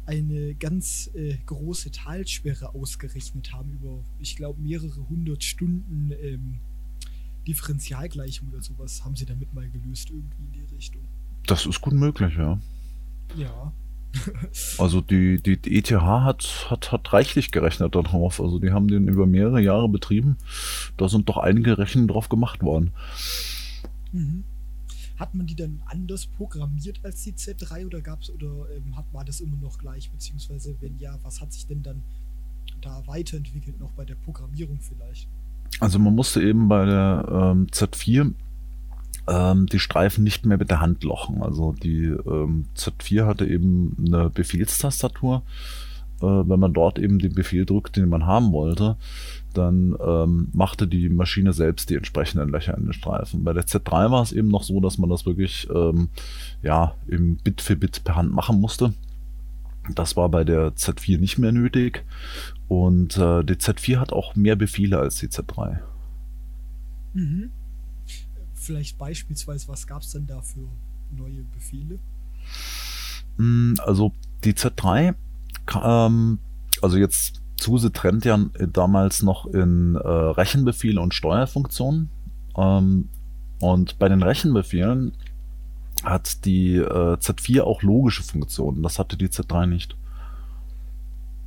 [0.07, 6.59] eine ganz äh, große Talsperre ausgerechnet haben über, ich glaube, mehrere hundert Stunden ähm,
[7.45, 11.01] Differentialgleichung oder sowas haben sie damit mal gelöst, irgendwie in die Richtung.
[11.45, 12.59] Das ist gut möglich, ja.
[13.35, 13.73] Ja.
[14.77, 18.39] also die, die, die, ETH hat, hat, hat reichlich gerechnet darauf.
[18.39, 20.37] Also die haben den über mehrere Jahre betrieben.
[20.95, 22.91] Da sind doch einige Rechnungen drauf gemacht worden.
[24.13, 24.45] Mhm.
[25.17, 29.25] Hat man die dann anders programmiert als die Z3 oder gab's oder ähm, hat, war
[29.25, 30.09] das immer noch gleich?
[30.11, 32.03] Beziehungsweise wenn ja, was hat sich denn dann
[32.81, 35.27] da weiterentwickelt, noch bei der Programmierung vielleicht?
[35.79, 38.33] Also man musste eben bei der ähm, Z4
[39.27, 41.41] ähm, die Streifen nicht mehr mit der Hand lochen.
[41.41, 45.43] Also die ähm, Z4 hatte eben eine Befehlstastatur.
[46.21, 48.97] Äh, wenn man dort eben den Befehl drückt, den man haben wollte,
[49.57, 53.43] dann ähm, machte die Maschine selbst die entsprechenden Löcher in den Streifen.
[53.43, 56.09] Bei der Z3 war es eben noch so, dass man das wirklich ähm,
[56.61, 58.93] ja, im Bit für Bit per Hand machen musste.
[59.93, 62.03] Das war bei der Z4 nicht mehr nötig.
[62.67, 65.79] Und äh, die Z4 hat auch mehr Befehle als die Z3.
[67.13, 67.51] Mhm.
[68.53, 70.67] Vielleicht beispielsweise, was gab es denn da für
[71.11, 71.99] neue Befehle?
[73.37, 74.11] Hm, also
[74.43, 75.15] die Z3,
[75.83, 76.39] ähm,
[76.81, 78.37] also jetzt SUSE trennt ja
[78.71, 82.09] damals noch in äh, Rechenbefehle und Steuerfunktionen.
[82.55, 83.09] Ähm,
[83.59, 85.13] und bei den Rechenbefehlen
[86.03, 88.83] hat die äh, Z4 auch logische Funktionen.
[88.83, 89.97] Das hatte die Z3 nicht.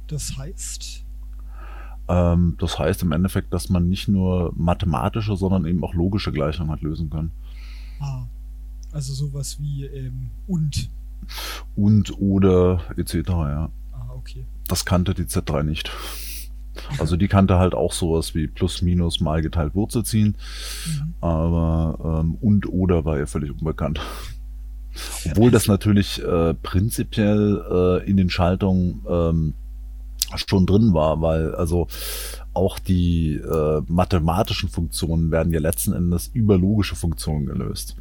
[0.09, 1.05] Das heißt?
[2.09, 6.73] Ähm, das heißt im Endeffekt, dass man nicht nur mathematische, sondern eben auch logische Gleichungen
[6.73, 7.31] hat lösen können.
[8.01, 8.27] Ah,
[8.93, 10.91] also sowas wie ähm, und.
[11.77, 13.15] Und oder etc.
[13.29, 13.71] Ja.
[14.21, 14.45] Okay.
[14.69, 15.91] Das kannte die Z3 nicht.
[16.99, 20.37] Also die kannte halt auch sowas wie plus minus mal geteilt Wurzel ziehen.
[20.87, 21.15] Mhm.
[21.21, 24.01] Aber ähm, und oder war ihr völlig unbekannt.
[25.25, 29.55] Obwohl das natürlich äh, prinzipiell äh, in den Schaltungen ähm,
[30.37, 31.89] schon drin war, weil also
[32.53, 37.97] auch die äh, mathematischen Funktionen werden ja letzten Endes über logische Funktionen gelöst.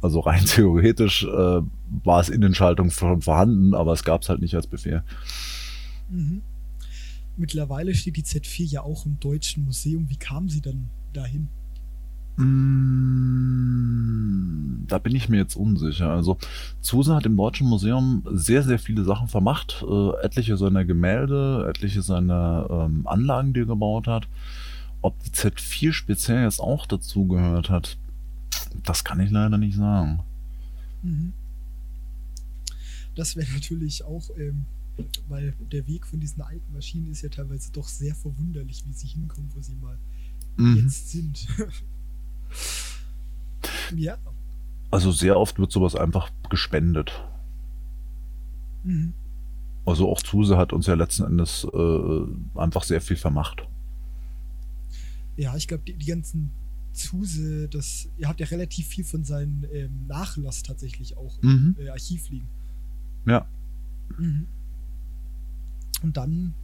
[0.00, 1.60] Also rein theoretisch äh,
[2.04, 5.02] war es in den Schaltungen schon vorhanden, aber es gab es halt nicht als Befehl.
[6.10, 6.42] Mhm.
[7.36, 10.10] Mittlerweile steht die Z4 ja auch im Deutschen Museum.
[10.10, 11.48] Wie kam sie dann dahin?
[12.38, 13.08] Mm,
[14.86, 16.10] da bin ich mir jetzt unsicher.
[16.10, 16.38] Also
[16.80, 19.84] Zuse hat im Deutschen Museum sehr, sehr viele Sachen vermacht.
[19.88, 24.28] Äh, etliche seiner Gemälde, etliche seiner ähm, Anlagen, die er gebaut hat.
[25.00, 27.98] Ob die Z4 speziell jetzt auch dazu gehört hat,
[28.84, 30.20] das kann ich leider nicht sagen.
[31.02, 31.32] Mhm.
[33.14, 34.66] Das wäre natürlich auch ähm,
[35.28, 39.06] weil der Weg von diesen alten Maschinen ist ja teilweise doch sehr verwunderlich, wie sie
[39.06, 39.98] hinkommen, wo sie mal
[40.56, 40.76] mhm.
[40.76, 41.46] jetzt sind.
[43.96, 44.18] ja.
[44.90, 47.12] Also sehr oft wird sowas einfach gespendet.
[48.84, 49.12] Mhm.
[49.84, 53.66] Also auch Zuse hat uns ja letzten Endes äh, einfach sehr viel vermacht.
[55.36, 56.50] Ja, ich glaube, die, die, ganzen
[56.98, 61.76] Zuse, das, ihr habt ja relativ viel von seinem ähm, Nachlass tatsächlich auch mhm.
[61.78, 62.48] im äh, Archiv liegen.
[63.26, 63.46] Ja.
[64.18, 64.46] Mhm.
[66.02, 66.54] Und dann,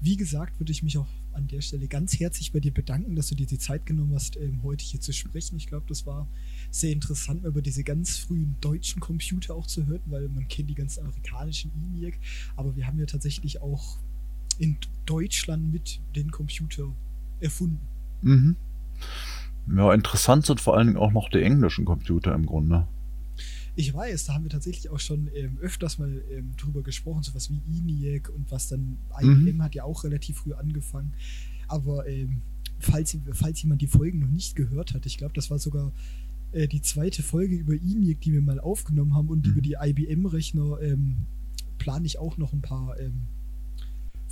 [0.00, 3.28] wie gesagt, würde ich mich auch an der Stelle ganz herzlich bei dir bedanken, dass
[3.28, 5.56] du dir die Zeit genommen hast, ähm, heute hier zu sprechen.
[5.56, 6.28] Ich glaube, das war
[6.70, 10.74] sehr interessant, über diese ganz frühen deutschen Computer auch zu hören, weil man kennt die
[10.74, 12.18] ganzen amerikanischen ENIAC,
[12.56, 13.98] aber wir haben ja tatsächlich auch
[14.58, 16.92] in Deutschland mit den Computer
[17.40, 17.80] erfunden.
[18.22, 18.56] Mhm.
[19.68, 22.86] Ja, interessant sind vor allen Dingen auch noch die englischen Computer im Grunde.
[23.74, 27.50] Ich weiß, da haben wir tatsächlich auch schon ähm, öfters mal ähm, drüber gesprochen, sowas
[27.50, 29.62] wie ENIAC und was dann IBM mhm.
[29.62, 31.14] hat ja auch relativ früh angefangen.
[31.68, 32.42] Aber ähm,
[32.78, 35.92] falls, falls jemand die Folgen noch nicht gehört hat, ich glaube, das war sogar
[36.52, 39.52] äh, die zweite Folge über ENIAC, die wir mal aufgenommen haben und mhm.
[39.52, 41.16] über die IBM-Rechner ähm,
[41.78, 43.22] plane ich auch noch ein paar ähm,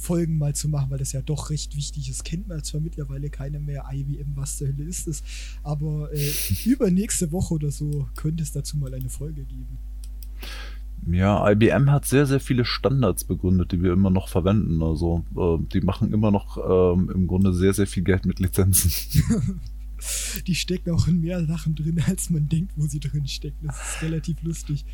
[0.01, 2.25] Folgen mal zu machen, weil das ja doch recht wichtig ist.
[2.25, 5.23] Kennt man zwar mittlerweile keine mehr IBM, was zur Hölle ist es,
[5.63, 6.33] aber äh,
[6.65, 9.79] übernächste Woche oder so könnte es dazu mal eine Folge geben.
[11.07, 14.83] Ja, IBM hat sehr, sehr viele Standards begründet, die wir immer noch verwenden.
[14.83, 18.93] Also äh, die machen immer noch äh, im Grunde sehr, sehr viel Geld mit Lizenzen.
[20.47, 23.67] die stecken auch in mehr Sachen drin, als man denkt, wo sie drin stecken.
[23.67, 24.85] Das ist relativ lustig.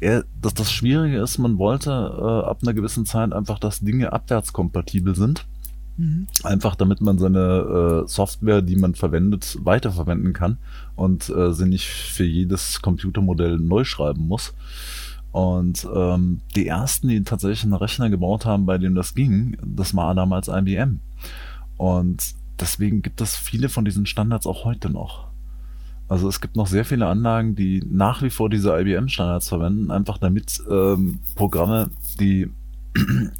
[0.00, 4.12] Ja, das, das Schwierige ist, man wollte äh, ab einer gewissen Zeit einfach, dass Dinge
[4.12, 5.46] abwärtskompatibel sind.
[5.96, 6.26] Mhm.
[6.44, 10.58] Einfach damit man seine äh, Software, die man verwendet, weiterverwenden kann
[10.96, 14.54] und äh, sie nicht für jedes Computermodell neu schreiben muss.
[15.32, 19.94] Und ähm, die ersten, die tatsächlich einen Rechner gebaut haben, bei dem das ging, das
[19.94, 21.00] war damals IBM.
[21.76, 25.29] Und deswegen gibt es viele von diesen Standards auch heute noch.
[26.10, 30.18] Also es gibt noch sehr viele Anlagen, die nach wie vor diese IBM-Standards verwenden, einfach
[30.18, 32.50] damit ähm, Programme, die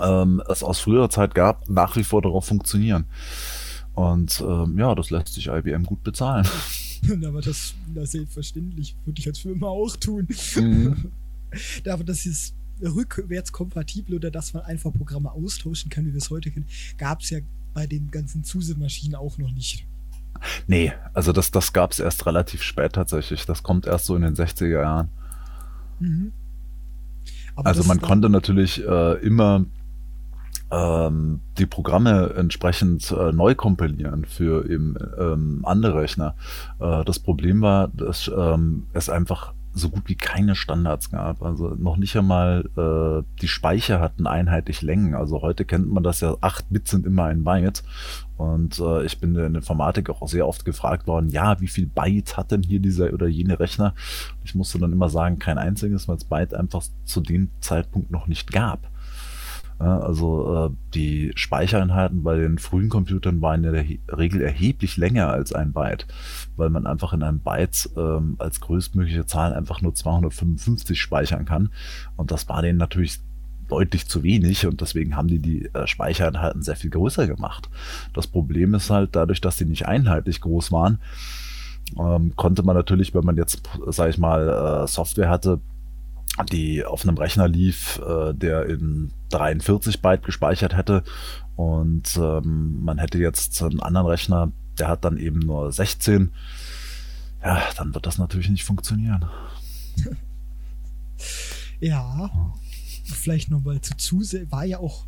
[0.00, 3.06] ähm, es aus früherer Zeit gab, nach wie vor darauf funktionieren.
[3.94, 6.46] Und ähm, ja, das lässt sich IBM gut bezahlen.
[7.26, 10.28] Aber das, das selbstverständlich, würde ich als Firma auch tun.
[10.54, 11.10] Mhm.
[11.90, 16.52] Aber das ist rückwärtskompatibel oder dass man einfach Programme austauschen kann, wie wir es heute
[16.52, 17.40] kennen, gab es ja
[17.74, 19.84] bei den ganzen Zuse-Maschinen auch noch nicht.
[20.66, 23.46] Nee, also das, das gab es erst relativ spät tatsächlich.
[23.46, 25.08] Das kommt erst so in den 60er Jahren.
[25.98, 26.32] Mhm.
[27.56, 29.64] Also man konnte natürlich äh, immer
[30.70, 36.34] ähm, die Programme entsprechend äh, neu kompilieren für eben ähm, andere Rechner.
[36.80, 41.42] Äh, das Problem war, dass ähm, es einfach so gut wie keine Standards gab.
[41.42, 45.14] Also noch nicht einmal äh, die Speicher hatten einheitlich Längen.
[45.14, 47.82] Also heute kennt man das ja, 8 Bit sind immer ein Byte.
[48.38, 51.86] Und äh, ich bin in der Informatik auch sehr oft gefragt worden, ja, wie viel
[51.86, 53.94] Byte hat denn hier dieser oder jene Rechner?
[54.44, 58.26] Ich musste dann immer sagen, kein einziges, weil es Byte einfach zu dem Zeitpunkt noch
[58.26, 58.90] nicht gab.
[59.78, 63.84] Ja, also äh, die Speichereinheiten bei den frühen Computern waren in der
[64.16, 66.06] Regel erheblich länger als ein Byte,
[66.56, 71.70] weil man einfach in einem Byte ähm, als größtmögliche Zahl einfach nur 255 speichern kann.
[72.16, 73.20] Und das war denen natürlich
[73.68, 77.68] deutlich zu wenig und deswegen haben die die äh, Speichereinheiten sehr viel größer gemacht.
[78.14, 81.00] Das Problem ist halt dadurch, dass die nicht einheitlich groß waren,
[81.98, 85.60] ähm, konnte man natürlich, wenn man jetzt, sage ich mal, äh, Software hatte,
[86.44, 91.02] die auf einem Rechner lief, äh, der in 43 Byte gespeichert hätte
[91.56, 96.30] und ähm, man hätte jetzt einen anderen Rechner, der hat dann eben nur 16,
[97.42, 99.24] ja, dann wird das natürlich nicht funktionieren.
[101.80, 102.30] ja,
[103.04, 105.06] vielleicht nochmal zu Zuse, war ja auch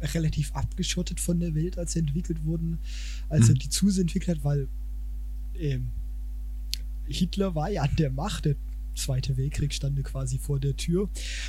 [0.00, 2.78] relativ abgeschottet von der Welt, als sie entwickelt wurden,
[3.28, 3.54] als mhm.
[3.54, 4.68] er die Zuse entwickelt hat, weil
[5.58, 5.90] ähm,
[7.06, 8.54] Hitler war ja an der Macht, der
[8.98, 11.08] Zweite Weltkrieg stande quasi vor der Tür.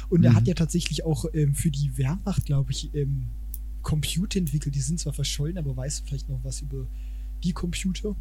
[0.10, 0.26] Und mhm.
[0.26, 3.26] er hat ja tatsächlich auch ähm, für die Wehrmacht, glaube ich, ähm,
[3.82, 4.76] Computer entwickelt.
[4.76, 6.86] Die sind zwar verschollen, aber weißt du vielleicht noch was über
[7.44, 8.16] die Computer?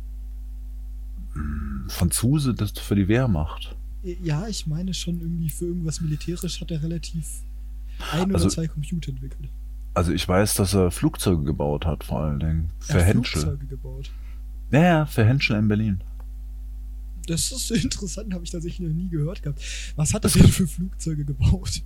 [1.88, 3.76] Franzose, das für die Wehrmacht.
[4.04, 7.42] Äh, ja, ich meine schon irgendwie für irgendwas militärisch hat er relativ
[8.12, 9.48] ein also, oder zwei Computer entwickelt.
[9.94, 12.70] Also ich weiß, dass er Flugzeuge gebaut hat, vor allen Dingen.
[12.78, 13.40] Für Henschel.
[13.40, 14.10] Flugzeuge gebaut.
[14.70, 16.00] Ja, ja, für Henschel in Berlin.
[17.28, 19.60] Das ist interessant, habe ich tatsächlich noch nie gehört gehabt.
[19.96, 21.82] Was hat er denn für Flugzeuge gebaut?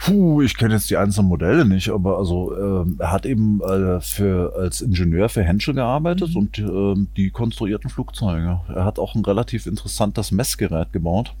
[0.00, 4.00] Puh, ich kenne jetzt die einzelnen Modelle nicht, aber also ähm, er hat eben äh,
[4.00, 6.36] für als Ingenieur für Henschel gearbeitet mhm.
[6.36, 8.60] und äh, die konstruierten Flugzeuge.
[8.68, 11.34] Er hat auch ein relativ interessantes Messgerät gebaut.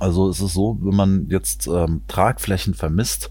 [0.00, 3.30] Also es ist so, wenn man jetzt ähm, Tragflächen vermisst,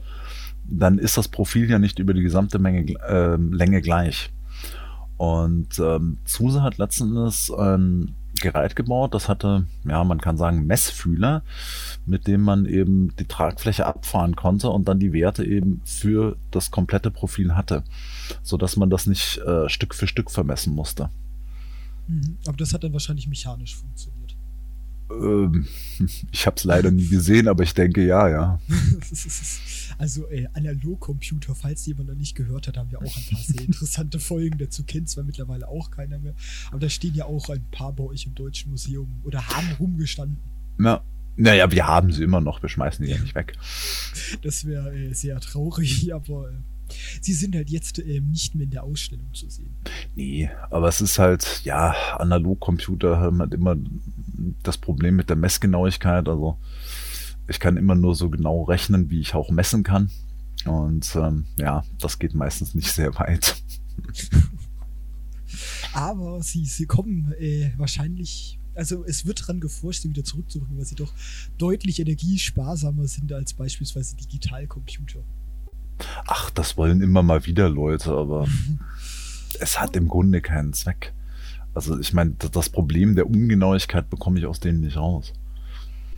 [0.64, 4.32] dann ist das Profil ja nicht über die gesamte Menge, äh, Länge gleich.
[5.18, 11.44] Und ähm, Zuse hat letztens ein Gerät gebaut, das hatte, ja, man kann sagen, Messfühler,
[12.06, 16.72] mit dem man eben die Tragfläche abfahren konnte und dann die Werte eben für das
[16.72, 17.84] komplette Profil hatte,
[18.44, 21.10] sodass man das nicht äh, Stück für Stück vermessen musste.
[22.08, 22.38] Mhm.
[22.46, 24.21] Aber das hat dann wahrscheinlich mechanisch funktioniert.
[25.20, 25.68] Ähm,
[26.32, 28.60] ich habe es leider nie gesehen, aber ich denke ja, ja.
[29.98, 33.62] also äh, Analogcomputer, falls jemand noch nicht gehört hat, haben wir auch ein paar sehr
[33.62, 34.84] interessante Folgen dazu.
[34.84, 36.36] Kennt zwar mittlerweile auch keiner mehr,
[36.70, 40.38] aber da stehen ja auch ein paar bei euch im Deutschen Museum oder haben rumgestanden.
[40.78, 41.04] Na,
[41.36, 43.54] naja, wir haben sie immer noch, wir schmeißen die ja nicht weg.
[44.42, 46.54] Das wäre äh, sehr traurig, aber äh,
[47.22, 49.76] sie sind halt jetzt äh, nicht mehr in der Ausstellung zu sehen.
[50.16, 53.76] Nee, aber es ist halt, ja, Analogcomputer haben halt immer
[54.64, 56.28] das Problem mit der Messgenauigkeit.
[56.28, 56.58] Also
[57.48, 60.10] ich kann immer nur so genau rechnen, wie ich auch messen kann.
[60.66, 63.62] Und ähm, ja, das geht meistens nicht sehr weit.
[65.94, 70.86] Aber sie, sie kommen äh, wahrscheinlich, also es wird daran geforscht, sie wieder zurückzubringen, weil
[70.86, 71.14] sie doch
[71.58, 75.24] deutlich energiesparsamer sind als beispielsweise Digitalcomputer.
[76.26, 78.48] Ach, das wollen immer mal wieder Leute, aber
[79.60, 81.14] es hat im Grunde keinen Zweck.
[81.74, 85.34] Also ich meine, das Problem der Ungenauigkeit bekomme ich aus denen nicht raus.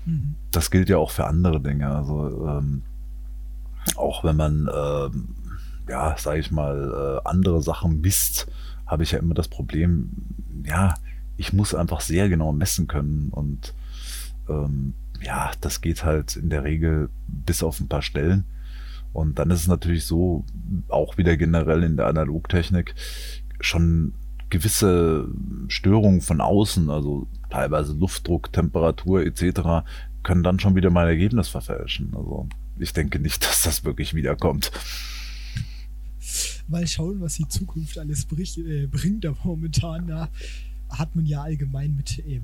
[0.05, 0.35] Mhm.
[0.51, 1.89] Das gilt ja auch für andere Dinge.
[1.89, 2.83] Also ähm,
[3.95, 5.35] auch wenn man, ähm,
[5.87, 8.47] ja, sage ich mal, äh, andere Sachen misst,
[8.85, 10.11] habe ich ja immer das Problem,
[10.65, 10.93] ja,
[11.37, 13.73] ich muss einfach sehr genau messen können und
[14.49, 18.45] ähm, ja, das geht halt in der Regel bis auf ein paar Stellen.
[19.13, 20.43] Und dann ist es natürlich so,
[20.89, 22.95] auch wieder generell in der Analogtechnik,
[23.59, 24.13] schon
[24.53, 25.27] gewisse
[25.67, 29.85] Störungen von außen, also teilweise Luftdruck, Temperatur etc.,
[30.21, 32.13] können dann schon wieder mein Ergebnis verfälschen.
[32.15, 34.71] Also ich denke nicht, dass das wirklich wiederkommt.
[36.67, 38.25] Mal schauen, was die Zukunft alles
[38.57, 39.25] äh, bringt.
[39.25, 40.29] Aber momentan na,
[40.89, 42.43] hat man ja allgemein mit ähm,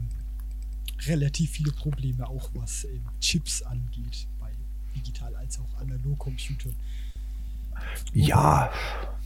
[1.05, 4.49] relativ viele Probleme, auch was ähm, Chips angeht, bei
[4.95, 6.73] digital als auch Analogcomputern.
[8.13, 8.71] Ja.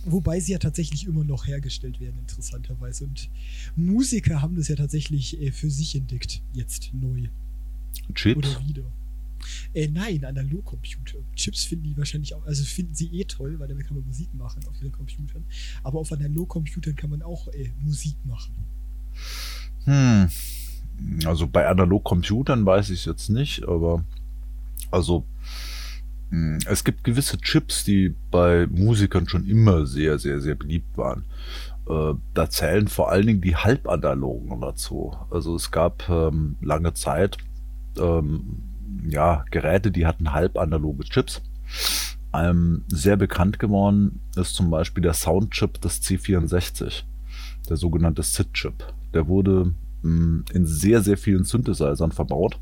[0.06, 3.06] Wobei sie ja tatsächlich immer noch hergestellt werden, interessanterweise.
[3.06, 3.30] Und
[3.76, 7.30] Musiker haben das ja tatsächlich äh, für sich entdeckt, jetzt neu.
[8.14, 8.38] Chips?
[8.38, 8.84] Oder wieder.
[9.74, 11.20] Äh, nein, Analogcomputer.
[11.36, 14.34] Chips finden die wahrscheinlich auch, also finden sie eh toll, weil damit kann man Musik
[14.34, 15.44] machen auf ihren Computern.
[15.84, 18.54] Aber auf Analogcomputern kann man auch äh, Musik machen.
[19.86, 20.30] Hm.
[21.26, 24.04] Also bei Analogcomputern weiß ich es jetzt nicht, aber
[24.92, 25.26] also
[26.66, 31.26] es gibt gewisse Chips, die bei Musikern schon immer sehr, sehr, sehr beliebt waren.
[31.88, 35.16] Äh, da zählen vor allen Dingen die Halbanalogen dazu.
[35.30, 37.38] Also es gab ähm, lange Zeit
[37.98, 38.64] ähm,
[39.08, 41.42] ja, Geräte, die hatten halbanaloge Chips.
[42.34, 47.04] Ähm, sehr bekannt geworden ist zum Beispiel der Soundchip des C64,
[47.70, 48.74] der sogenannte SID-Chip.
[49.14, 52.60] Der wurde hm, in sehr, sehr vielen Synthesizern verbaut,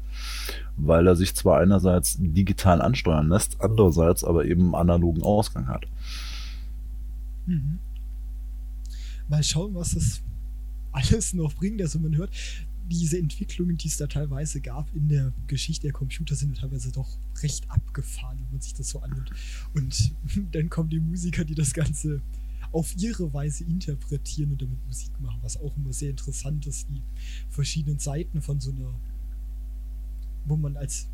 [0.78, 5.86] weil er sich zwar einerseits digital ansteuern lässt, andererseits aber eben analogen Ausgang hat.
[7.48, 7.80] Mhm.
[9.28, 10.22] Mal schauen, was das
[10.92, 11.82] alles noch bringt.
[11.82, 12.32] Also man hört,
[12.90, 17.18] diese Entwicklungen, die es da teilweise gab in der Geschichte der Computer, sind teilweise doch
[17.42, 19.32] recht abgefahren, wenn man sich das so anhört.
[19.74, 20.12] Und
[20.52, 22.22] dann kommen die Musiker, die das Ganze
[22.72, 27.02] auf ihre Weise interpretieren und damit Musik machen, was auch immer sehr interessant ist, die
[27.50, 28.94] verschiedenen Seiten von so einer,
[30.46, 31.08] wo man als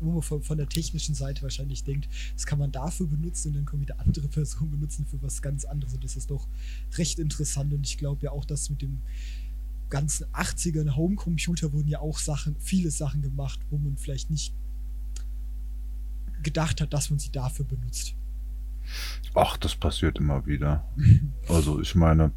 [0.00, 3.54] wo man von, von, der technischen Seite wahrscheinlich denkt, das kann man dafür benutzen und
[3.54, 6.46] dann kommen wieder andere Personen benutzen für was ganz anderes und das ist doch
[6.96, 9.00] recht interessant und ich glaube ja auch, dass mit dem
[9.88, 14.52] ganzen 80ern Homecomputer wurden ja auch Sachen, viele Sachen gemacht, wo man vielleicht nicht
[16.42, 18.14] gedacht hat, dass man sie dafür benutzt.
[19.34, 20.84] Ach, das passiert immer wieder.
[21.48, 22.32] also ich meine,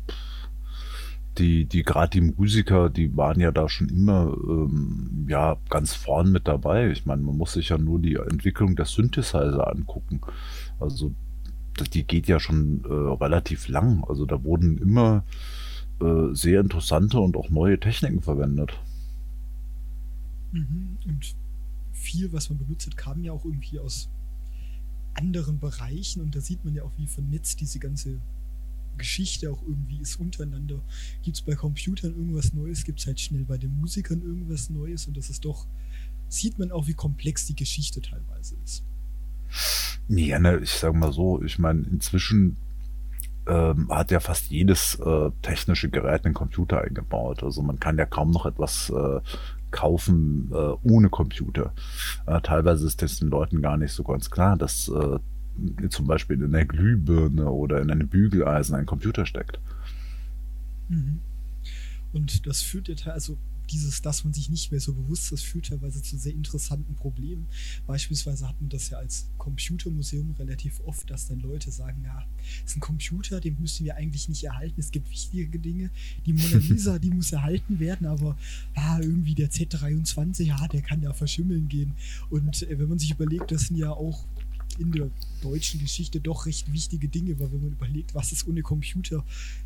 [1.38, 6.32] die, die gerade die Musiker, die waren ja da schon immer ähm, ja ganz vorn
[6.32, 6.92] mit dabei.
[6.92, 10.22] Ich meine, man muss sich ja nur die Entwicklung der Synthesizer angucken.
[10.80, 11.14] Also
[11.94, 14.04] die geht ja schon äh, relativ lang.
[14.08, 15.24] Also da wurden immer
[16.02, 18.78] äh, sehr interessante und auch neue Techniken verwendet.
[20.52, 20.98] Mhm.
[21.06, 21.36] Und
[21.94, 24.10] viel, was man benutzt hat, kam ja auch irgendwie aus
[25.20, 28.20] anderen Bereichen und da sieht man ja auch, wie vernetzt diese ganze
[28.98, 30.82] Geschichte auch irgendwie ist untereinander.
[31.24, 35.08] Gibt es bei Computern irgendwas Neues, gibt es halt schnell bei den Musikern irgendwas Neues
[35.08, 35.68] und das ist doch,
[36.30, 38.84] sieht man auch, wie komplex die Geschichte teilweise ist.
[40.08, 42.58] Ja, ne, ich sag mal so, ich meine, inzwischen
[43.48, 47.44] ähm, hat ja fast jedes äh, technische Gerät einen Computer eingebaut.
[47.44, 49.20] Also man kann ja kaum noch etwas äh,
[49.72, 51.74] kaufen äh, ohne Computer.
[52.26, 55.20] Äh, teilweise ist das den Leuten gar nicht so ganz klar, dass äh,
[55.90, 59.60] zum Beispiel in einer Glühbirne oder in einem Bügeleisen ein Computer steckt.
[60.88, 61.20] Mhm.
[62.14, 63.38] Und das führt ja, also
[63.70, 67.48] dieses, dass man sich nicht mehr so bewusst ist, führt teilweise zu sehr interessanten Problemen.
[67.86, 72.26] Beispielsweise hat man das ja als Computermuseum relativ oft, dass dann Leute sagen, ja,
[72.66, 74.80] ist ein Computer, den müssen wir eigentlich nicht erhalten.
[74.80, 75.92] Es gibt wichtige Dinge.
[76.26, 78.38] Die Mona Lisa, die muss erhalten werden, aber
[78.76, 81.94] ah, irgendwie der Z23, ja, der kann ja verschimmeln gehen.
[82.30, 84.26] Und äh, wenn man sich überlegt, das sind ja auch
[84.78, 85.10] in der
[85.42, 89.26] deutschen Geschichte doch recht wichtige Dinge, weil wenn man überlegt, was es ohne Computer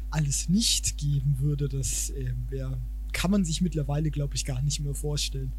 [0.09, 2.77] alles nicht geben würde, das äh, wäre
[3.14, 5.53] kann man sich mittlerweile, glaube ich, gar nicht mehr vorstellen.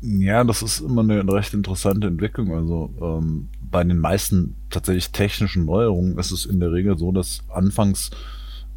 [0.00, 2.52] Ja, das ist immer eine recht interessante Entwicklung.
[2.52, 7.42] Also ähm, bei den meisten tatsächlich technischen Neuerungen ist es in der Regel so, dass
[7.48, 8.10] anfangs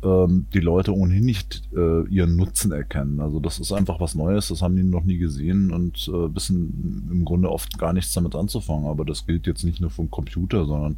[0.03, 3.19] ähm, die Leute ohnehin nicht äh, ihren Nutzen erkennen.
[3.19, 7.07] Also das ist einfach was Neues, das haben die noch nie gesehen und äh, wissen
[7.11, 8.85] im Grunde oft gar nichts damit anzufangen.
[8.85, 10.97] Aber das gilt jetzt nicht nur für den Computer, sondern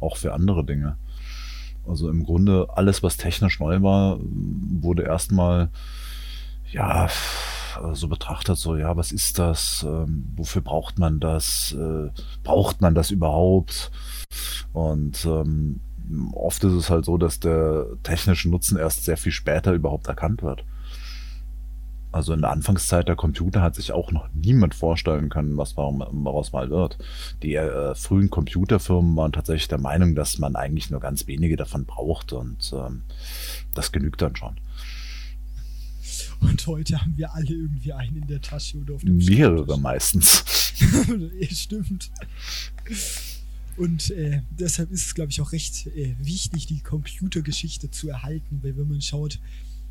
[0.00, 0.96] auch für andere Dinge.
[1.86, 5.70] Also im Grunde alles, was technisch neu war, wurde erstmal
[6.72, 7.08] ja
[7.92, 9.84] so betrachtet, so ja, was ist das?
[9.86, 11.76] Ähm, wofür braucht man das?
[11.78, 12.10] Äh,
[12.42, 13.90] braucht man das überhaupt?
[14.72, 15.80] Und ähm,
[16.32, 20.42] oft ist es halt so, dass der technische Nutzen erst sehr viel später überhaupt erkannt
[20.42, 20.64] wird.
[22.16, 26.50] Also in der Anfangszeit der Computer hat sich auch noch niemand vorstellen können, was daraus
[26.50, 26.96] mal wird.
[27.42, 31.84] Die äh, frühen Computerfirmen waren tatsächlich der Meinung, dass man eigentlich nur ganz wenige davon
[31.84, 33.02] braucht und ähm,
[33.74, 34.56] das genügt dann schon.
[36.40, 40.42] Und heute haben wir alle irgendwie einen in der Tasche oder auf dem Mehrere meistens.
[41.38, 42.10] ja, stimmt.
[43.76, 48.60] Und äh, deshalb ist es, glaube ich, auch recht äh, wichtig, die Computergeschichte zu erhalten,
[48.62, 49.38] weil wenn man schaut,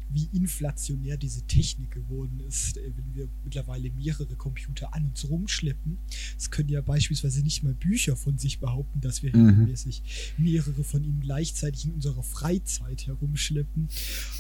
[0.10, 5.98] wie inflationär diese Technik geworden ist, äh, wenn wir mittlerweile mehrere Computer an uns rumschleppen.
[6.38, 9.50] Es können ja beispielsweise nicht mal Bücher von sich behaupten, dass wir mhm.
[9.50, 13.90] regelmäßig mehrere von ihnen gleichzeitig in unserer Freizeit herumschleppen.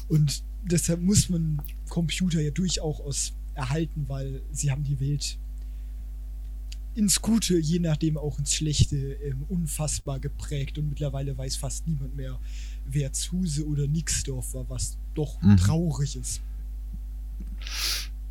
[0.07, 5.37] Und deshalb muss man Computer ja durchaus erhalten, weil sie haben die Welt
[6.95, 12.15] ins Gute, je nachdem auch ins Schlechte, ähm, unfassbar geprägt und mittlerweile weiß fast niemand
[12.15, 12.39] mehr,
[12.85, 15.57] wer Zuse oder Nixdorf war, was doch mhm.
[15.57, 16.41] traurig ist.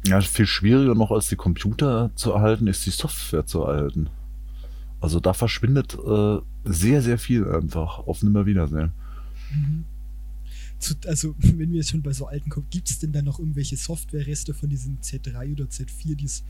[0.06, 4.10] Ja, viel schwieriger noch als die Computer zu erhalten, ist die Software zu erhalten.
[5.00, 8.92] Also da verschwindet äh, sehr, sehr viel einfach auf Nimmerwiedersehen.
[9.52, 9.84] Mhm.
[10.78, 13.38] Zu, also, wenn wir jetzt schon bei so alten kommen, gibt es denn da noch
[13.38, 16.44] irgendwelche Software-Reste von diesen Z3 oder Z4, die es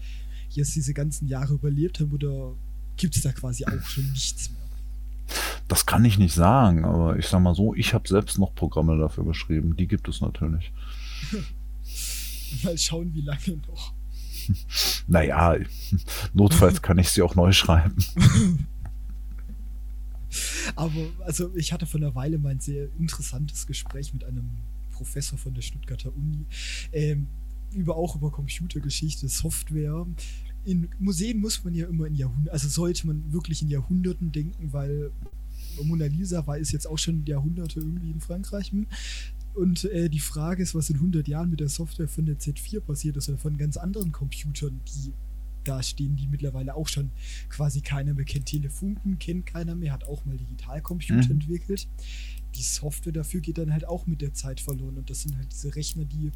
[0.51, 2.55] jetzt diese ganzen Jahre überlebt haben, oder
[2.97, 4.64] gibt es da quasi auch schon nichts mehr?
[5.69, 8.99] Das kann ich nicht sagen, aber ich sag mal so, ich habe selbst noch Programme
[8.99, 9.77] dafür geschrieben.
[9.77, 10.73] Die gibt es natürlich.
[12.63, 13.93] Mal schauen, wie lange noch.
[15.07, 15.57] Naja,
[16.35, 17.97] notfalls kann ich sie auch neu schreiben.
[20.77, 24.51] Aber also ich hatte vor einer Weile mal ein sehr interessantes Gespräch mit einem
[24.93, 26.47] Professor von der Stuttgarter Uni.
[26.93, 27.29] Ähm,
[27.73, 30.07] über auch über Computergeschichte, Software.
[30.65, 34.73] In Museen muss man ja immer in Jahrhunderten, also sollte man wirklich in Jahrhunderten denken,
[34.73, 35.11] weil
[35.83, 38.71] Mona Lisa war ist jetzt auch schon Jahrhunderte irgendwie in Frankreich.
[38.71, 38.87] Hm?
[39.55, 42.81] Und äh, die Frage ist, was in 100 Jahren mit der Software von der Z4
[42.81, 45.13] passiert ist oder von ganz anderen Computern, die
[45.65, 47.11] da stehen, die mittlerweile auch schon
[47.49, 48.47] quasi keiner mehr kennt.
[48.47, 51.31] Telefunken kennt keiner mehr, hat auch mal Digitalcomputer mhm.
[51.31, 51.89] entwickelt.
[52.55, 55.51] Die Software dafür geht dann halt auch mit der Zeit verloren und das sind halt
[55.53, 56.31] diese Rechner, die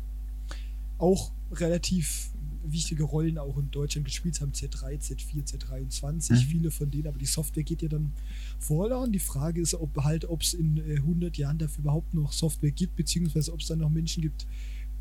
[0.98, 2.30] auch relativ
[2.64, 6.36] wichtige Rollen auch in Deutschland gespielt haben, Z3, Z4, Z23, mhm.
[6.36, 8.12] viele von denen, aber die Software geht ja dann
[8.58, 9.12] verloren.
[9.12, 12.70] Die Frage ist, ob halt, ob es in äh, 100 Jahren dafür überhaupt noch Software
[12.70, 14.46] gibt, beziehungsweise ob es dann noch Menschen gibt,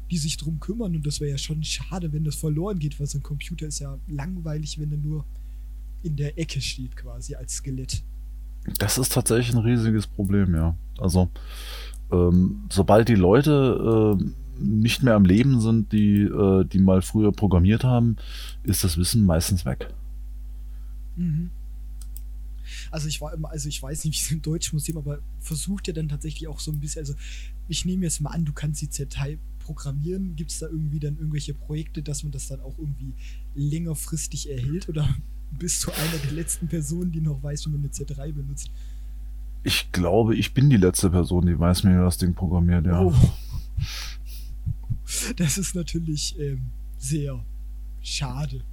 [0.10, 3.08] die sich drum kümmern und das wäre ja schon schade, wenn das verloren geht, weil
[3.08, 5.26] so ein Computer ist ja langweilig, wenn er nur
[6.04, 8.04] in der Ecke steht quasi als Skelett.
[8.80, 10.76] Das ist tatsächlich ein riesiges Problem, ja.
[10.98, 11.30] Also
[12.12, 17.32] ähm, sobald die Leute äh, nicht mehr am Leben sind, die, äh, die mal früher
[17.32, 18.18] programmiert haben,
[18.64, 19.90] ist das Wissen meistens weg.
[21.16, 21.50] Mhm.
[22.92, 25.88] Also ich war immer, also ich weiß nicht, wie es im Deutschen Museum, aber versucht
[25.88, 27.16] ja dann tatsächlich auch so ein bisschen, also
[27.68, 29.38] ich nehme jetzt mal an, du kannst die Z3
[29.68, 30.36] programmieren.
[30.36, 33.14] Gibt es da irgendwie dann irgendwelche Projekte, dass man das dann auch irgendwie
[33.56, 35.08] längerfristig erhält oder
[35.52, 38.72] bist du einer der letzten Personen, die noch weiß, wie man eine Z3 benutzt?
[39.64, 43.02] Ich glaube, ich bin die letzte Person, die weiß, wie man das Ding programmiert, ja.
[43.02, 43.14] Oh.
[45.38, 47.44] Das ist natürlich ähm, sehr
[48.02, 48.64] schade.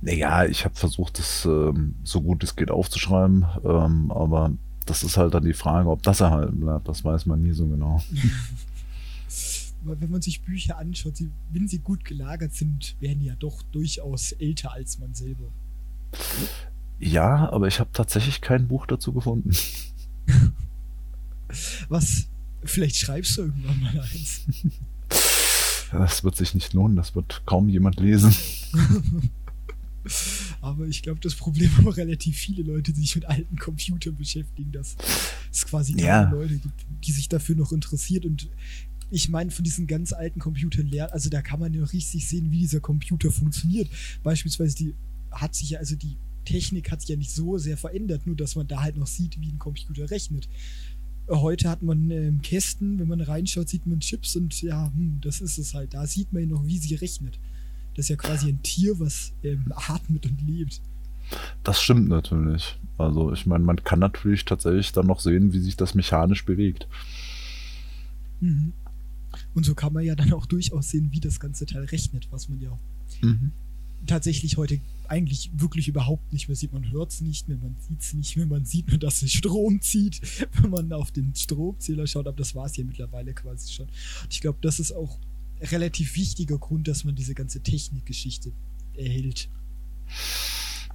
[0.00, 4.52] Naja, ich habe versucht, das ähm, so gut es geht aufzuschreiben, ähm, aber
[4.86, 6.88] das ist halt dann die Frage, ob das erhalten bleibt.
[6.88, 8.02] Das weiß man nie so genau.
[9.84, 13.62] Wenn man sich Bücher anschaut, sie, wenn sie gut gelagert sind, werden die ja doch
[13.62, 15.52] durchaus älter als man selber.
[16.98, 19.52] Ja, aber ich habe tatsächlich kein Buch dazu gefunden.
[21.88, 22.26] Was?
[22.64, 24.46] Vielleicht schreibst du irgendwann mal eins.
[25.92, 28.34] Das wird sich nicht lohnen, das wird kaum jemand lesen.
[30.60, 34.72] Aber ich glaube, das Problem haben relativ viele Leute, die sich mit alten Computern beschäftigen,
[34.72, 34.96] dass
[35.52, 36.30] es quasi keine ja.
[36.30, 38.24] Leute gibt, die sich dafür noch interessiert.
[38.24, 38.48] Und
[39.10, 42.50] ich meine, von diesen ganz alten Computern lernen, also da kann man ja richtig sehen,
[42.50, 43.88] wie dieser Computer funktioniert.
[44.22, 44.94] Beispielsweise die
[45.30, 48.56] hat sich ja, also die Technik hat sich ja nicht so sehr verändert, nur dass
[48.56, 50.48] man da halt noch sieht, wie ein Computer rechnet.
[51.28, 55.40] Heute hat man ähm, Kästen, wenn man reinschaut, sieht man Chips und ja, hm, das
[55.40, 55.94] ist es halt.
[55.94, 57.38] Da sieht man ja noch, wie sie rechnet.
[57.94, 60.80] Das ist ja quasi ein Tier, was ähm, atmet und lebt.
[61.62, 62.78] Das stimmt natürlich.
[62.96, 66.88] Also ich meine, man kann natürlich tatsächlich dann noch sehen, wie sich das mechanisch bewegt.
[68.40, 68.72] Mhm.
[69.54, 72.48] Und so kann man ja dann auch durchaus sehen, wie das ganze Teil rechnet, was
[72.48, 72.78] man ja
[73.20, 73.52] mhm.
[74.06, 76.72] tatsächlich heute eigentlich wirklich überhaupt nicht mehr sieht.
[76.72, 79.32] Man hört es nicht mehr, man sieht es nicht mehr, man sieht nur, dass es
[79.32, 80.20] Strom zieht,
[80.60, 83.86] wenn man auf den Stromzähler schaut, aber das war es ja mittlerweile quasi schon.
[83.86, 85.18] Und ich glaube, das ist auch
[85.60, 88.52] relativ wichtiger Grund, dass man diese ganze Technikgeschichte
[88.94, 89.48] erhält.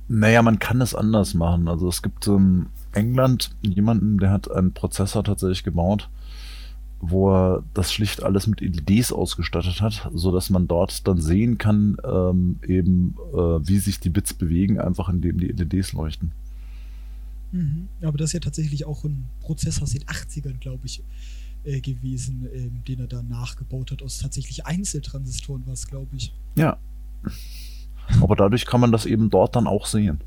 [0.08, 1.68] Naja, man kann es anders machen.
[1.68, 6.10] Also es gibt in England jemanden, der hat einen Prozessor tatsächlich gebaut,
[7.06, 11.58] wo er das schlicht alles mit LEDs ausgestattet hat, so dass man dort dann sehen
[11.58, 13.38] kann, ähm, eben äh,
[13.68, 16.32] wie sich die Bits bewegen, einfach indem die LEDs leuchten.
[17.52, 17.90] Mhm.
[18.02, 21.04] Aber das ist ja tatsächlich auch ein Prozessor aus den 80ern, glaube ich,
[21.66, 26.34] äh, gewesen, äh, den er da nachgebaut hat, aus tatsächlich Einzeltransistoren war es, glaube ich.
[26.56, 26.78] Ja.
[28.22, 30.22] Aber dadurch kann man das eben dort dann auch sehen.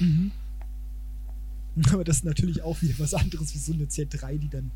[0.00, 0.32] Mhm.
[1.92, 4.70] Aber das ist natürlich auch wieder was anderes wie so eine Z3, die dann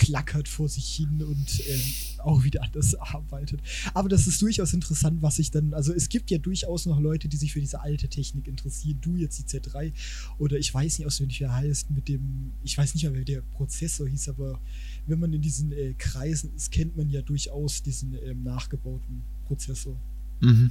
[0.00, 1.80] klackert vor sich hin und ähm,
[2.18, 3.60] auch wieder anders arbeitet.
[3.92, 7.28] Aber das ist durchaus interessant, was ich dann, also es gibt ja durchaus noch Leute,
[7.28, 8.98] die sich für diese alte Technik interessieren.
[9.02, 9.92] Du jetzt die Z3
[10.38, 13.24] oder ich weiß nicht auswendig, wie er heißt, mit dem, ich weiß nicht mehr, wer
[13.24, 14.58] der Prozessor hieß, aber
[15.06, 19.96] wenn man in diesen äh, Kreisen ist, kennt man ja durchaus diesen ähm, nachgebauten Prozessor.
[20.40, 20.70] Mhm.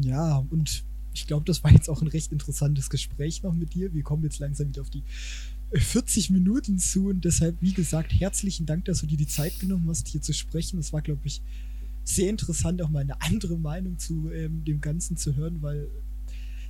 [0.00, 0.82] Ja, und
[1.12, 3.92] ich glaube, das war jetzt auch ein recht interessantes Gespräch noch mit dir.
[3.92, 5.02] Wir kommen jetzt langsam wieder auf die
[5.72, 9.88] 40 Minuten zu und deshalb, wie gesagt, herzlichen Dank, dass du dir die Zeit genommen
[9.88, 10.78] hast, hier zu sprechen.
[10.78, 11.42] Es war, glaube ich,
[12.04, 15.88] sehr interessant, auch mal eine andere Meinung zu ähm, dem Ganzen zu hören, weil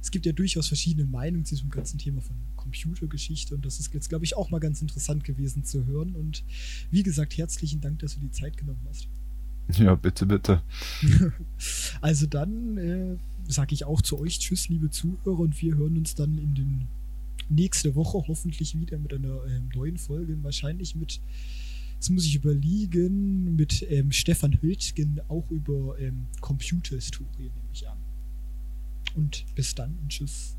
[0.01, 3.93] es gibt ja durchaus verschiedene Meinungen zu diesem ganzen Thema von Computergeschichte und das ist
[3.93, 6.15] jetzt, glaube ich, auch mal ganz interessant gewesen zu hören.
[6.15, 6.43] Und
[6.91, 9.09] wie gesagt, herzlichen Dank, dass du die Zeit genommen hast.
[9.75, 10.63] Ja, bitte, bitte.
[12.01, 13.17] also dann äh,
[13.49, 16.89] sage ich auch zu euch Tschüss, liebe Zuhörer, und wir hören uns dann in den
[17.49, 21.21] nächste Woche hoffentlich wieder mit einer ähm, neuen Folge, wahrscheinlich mit,
[21.95, 27.99] jetzt muss ich überlegen, mit ähm, Stefan Hültgen auch über ähm, Computerhistorie, nehme ich an.
[29.15, 30.57] Und bis dann und tschüss.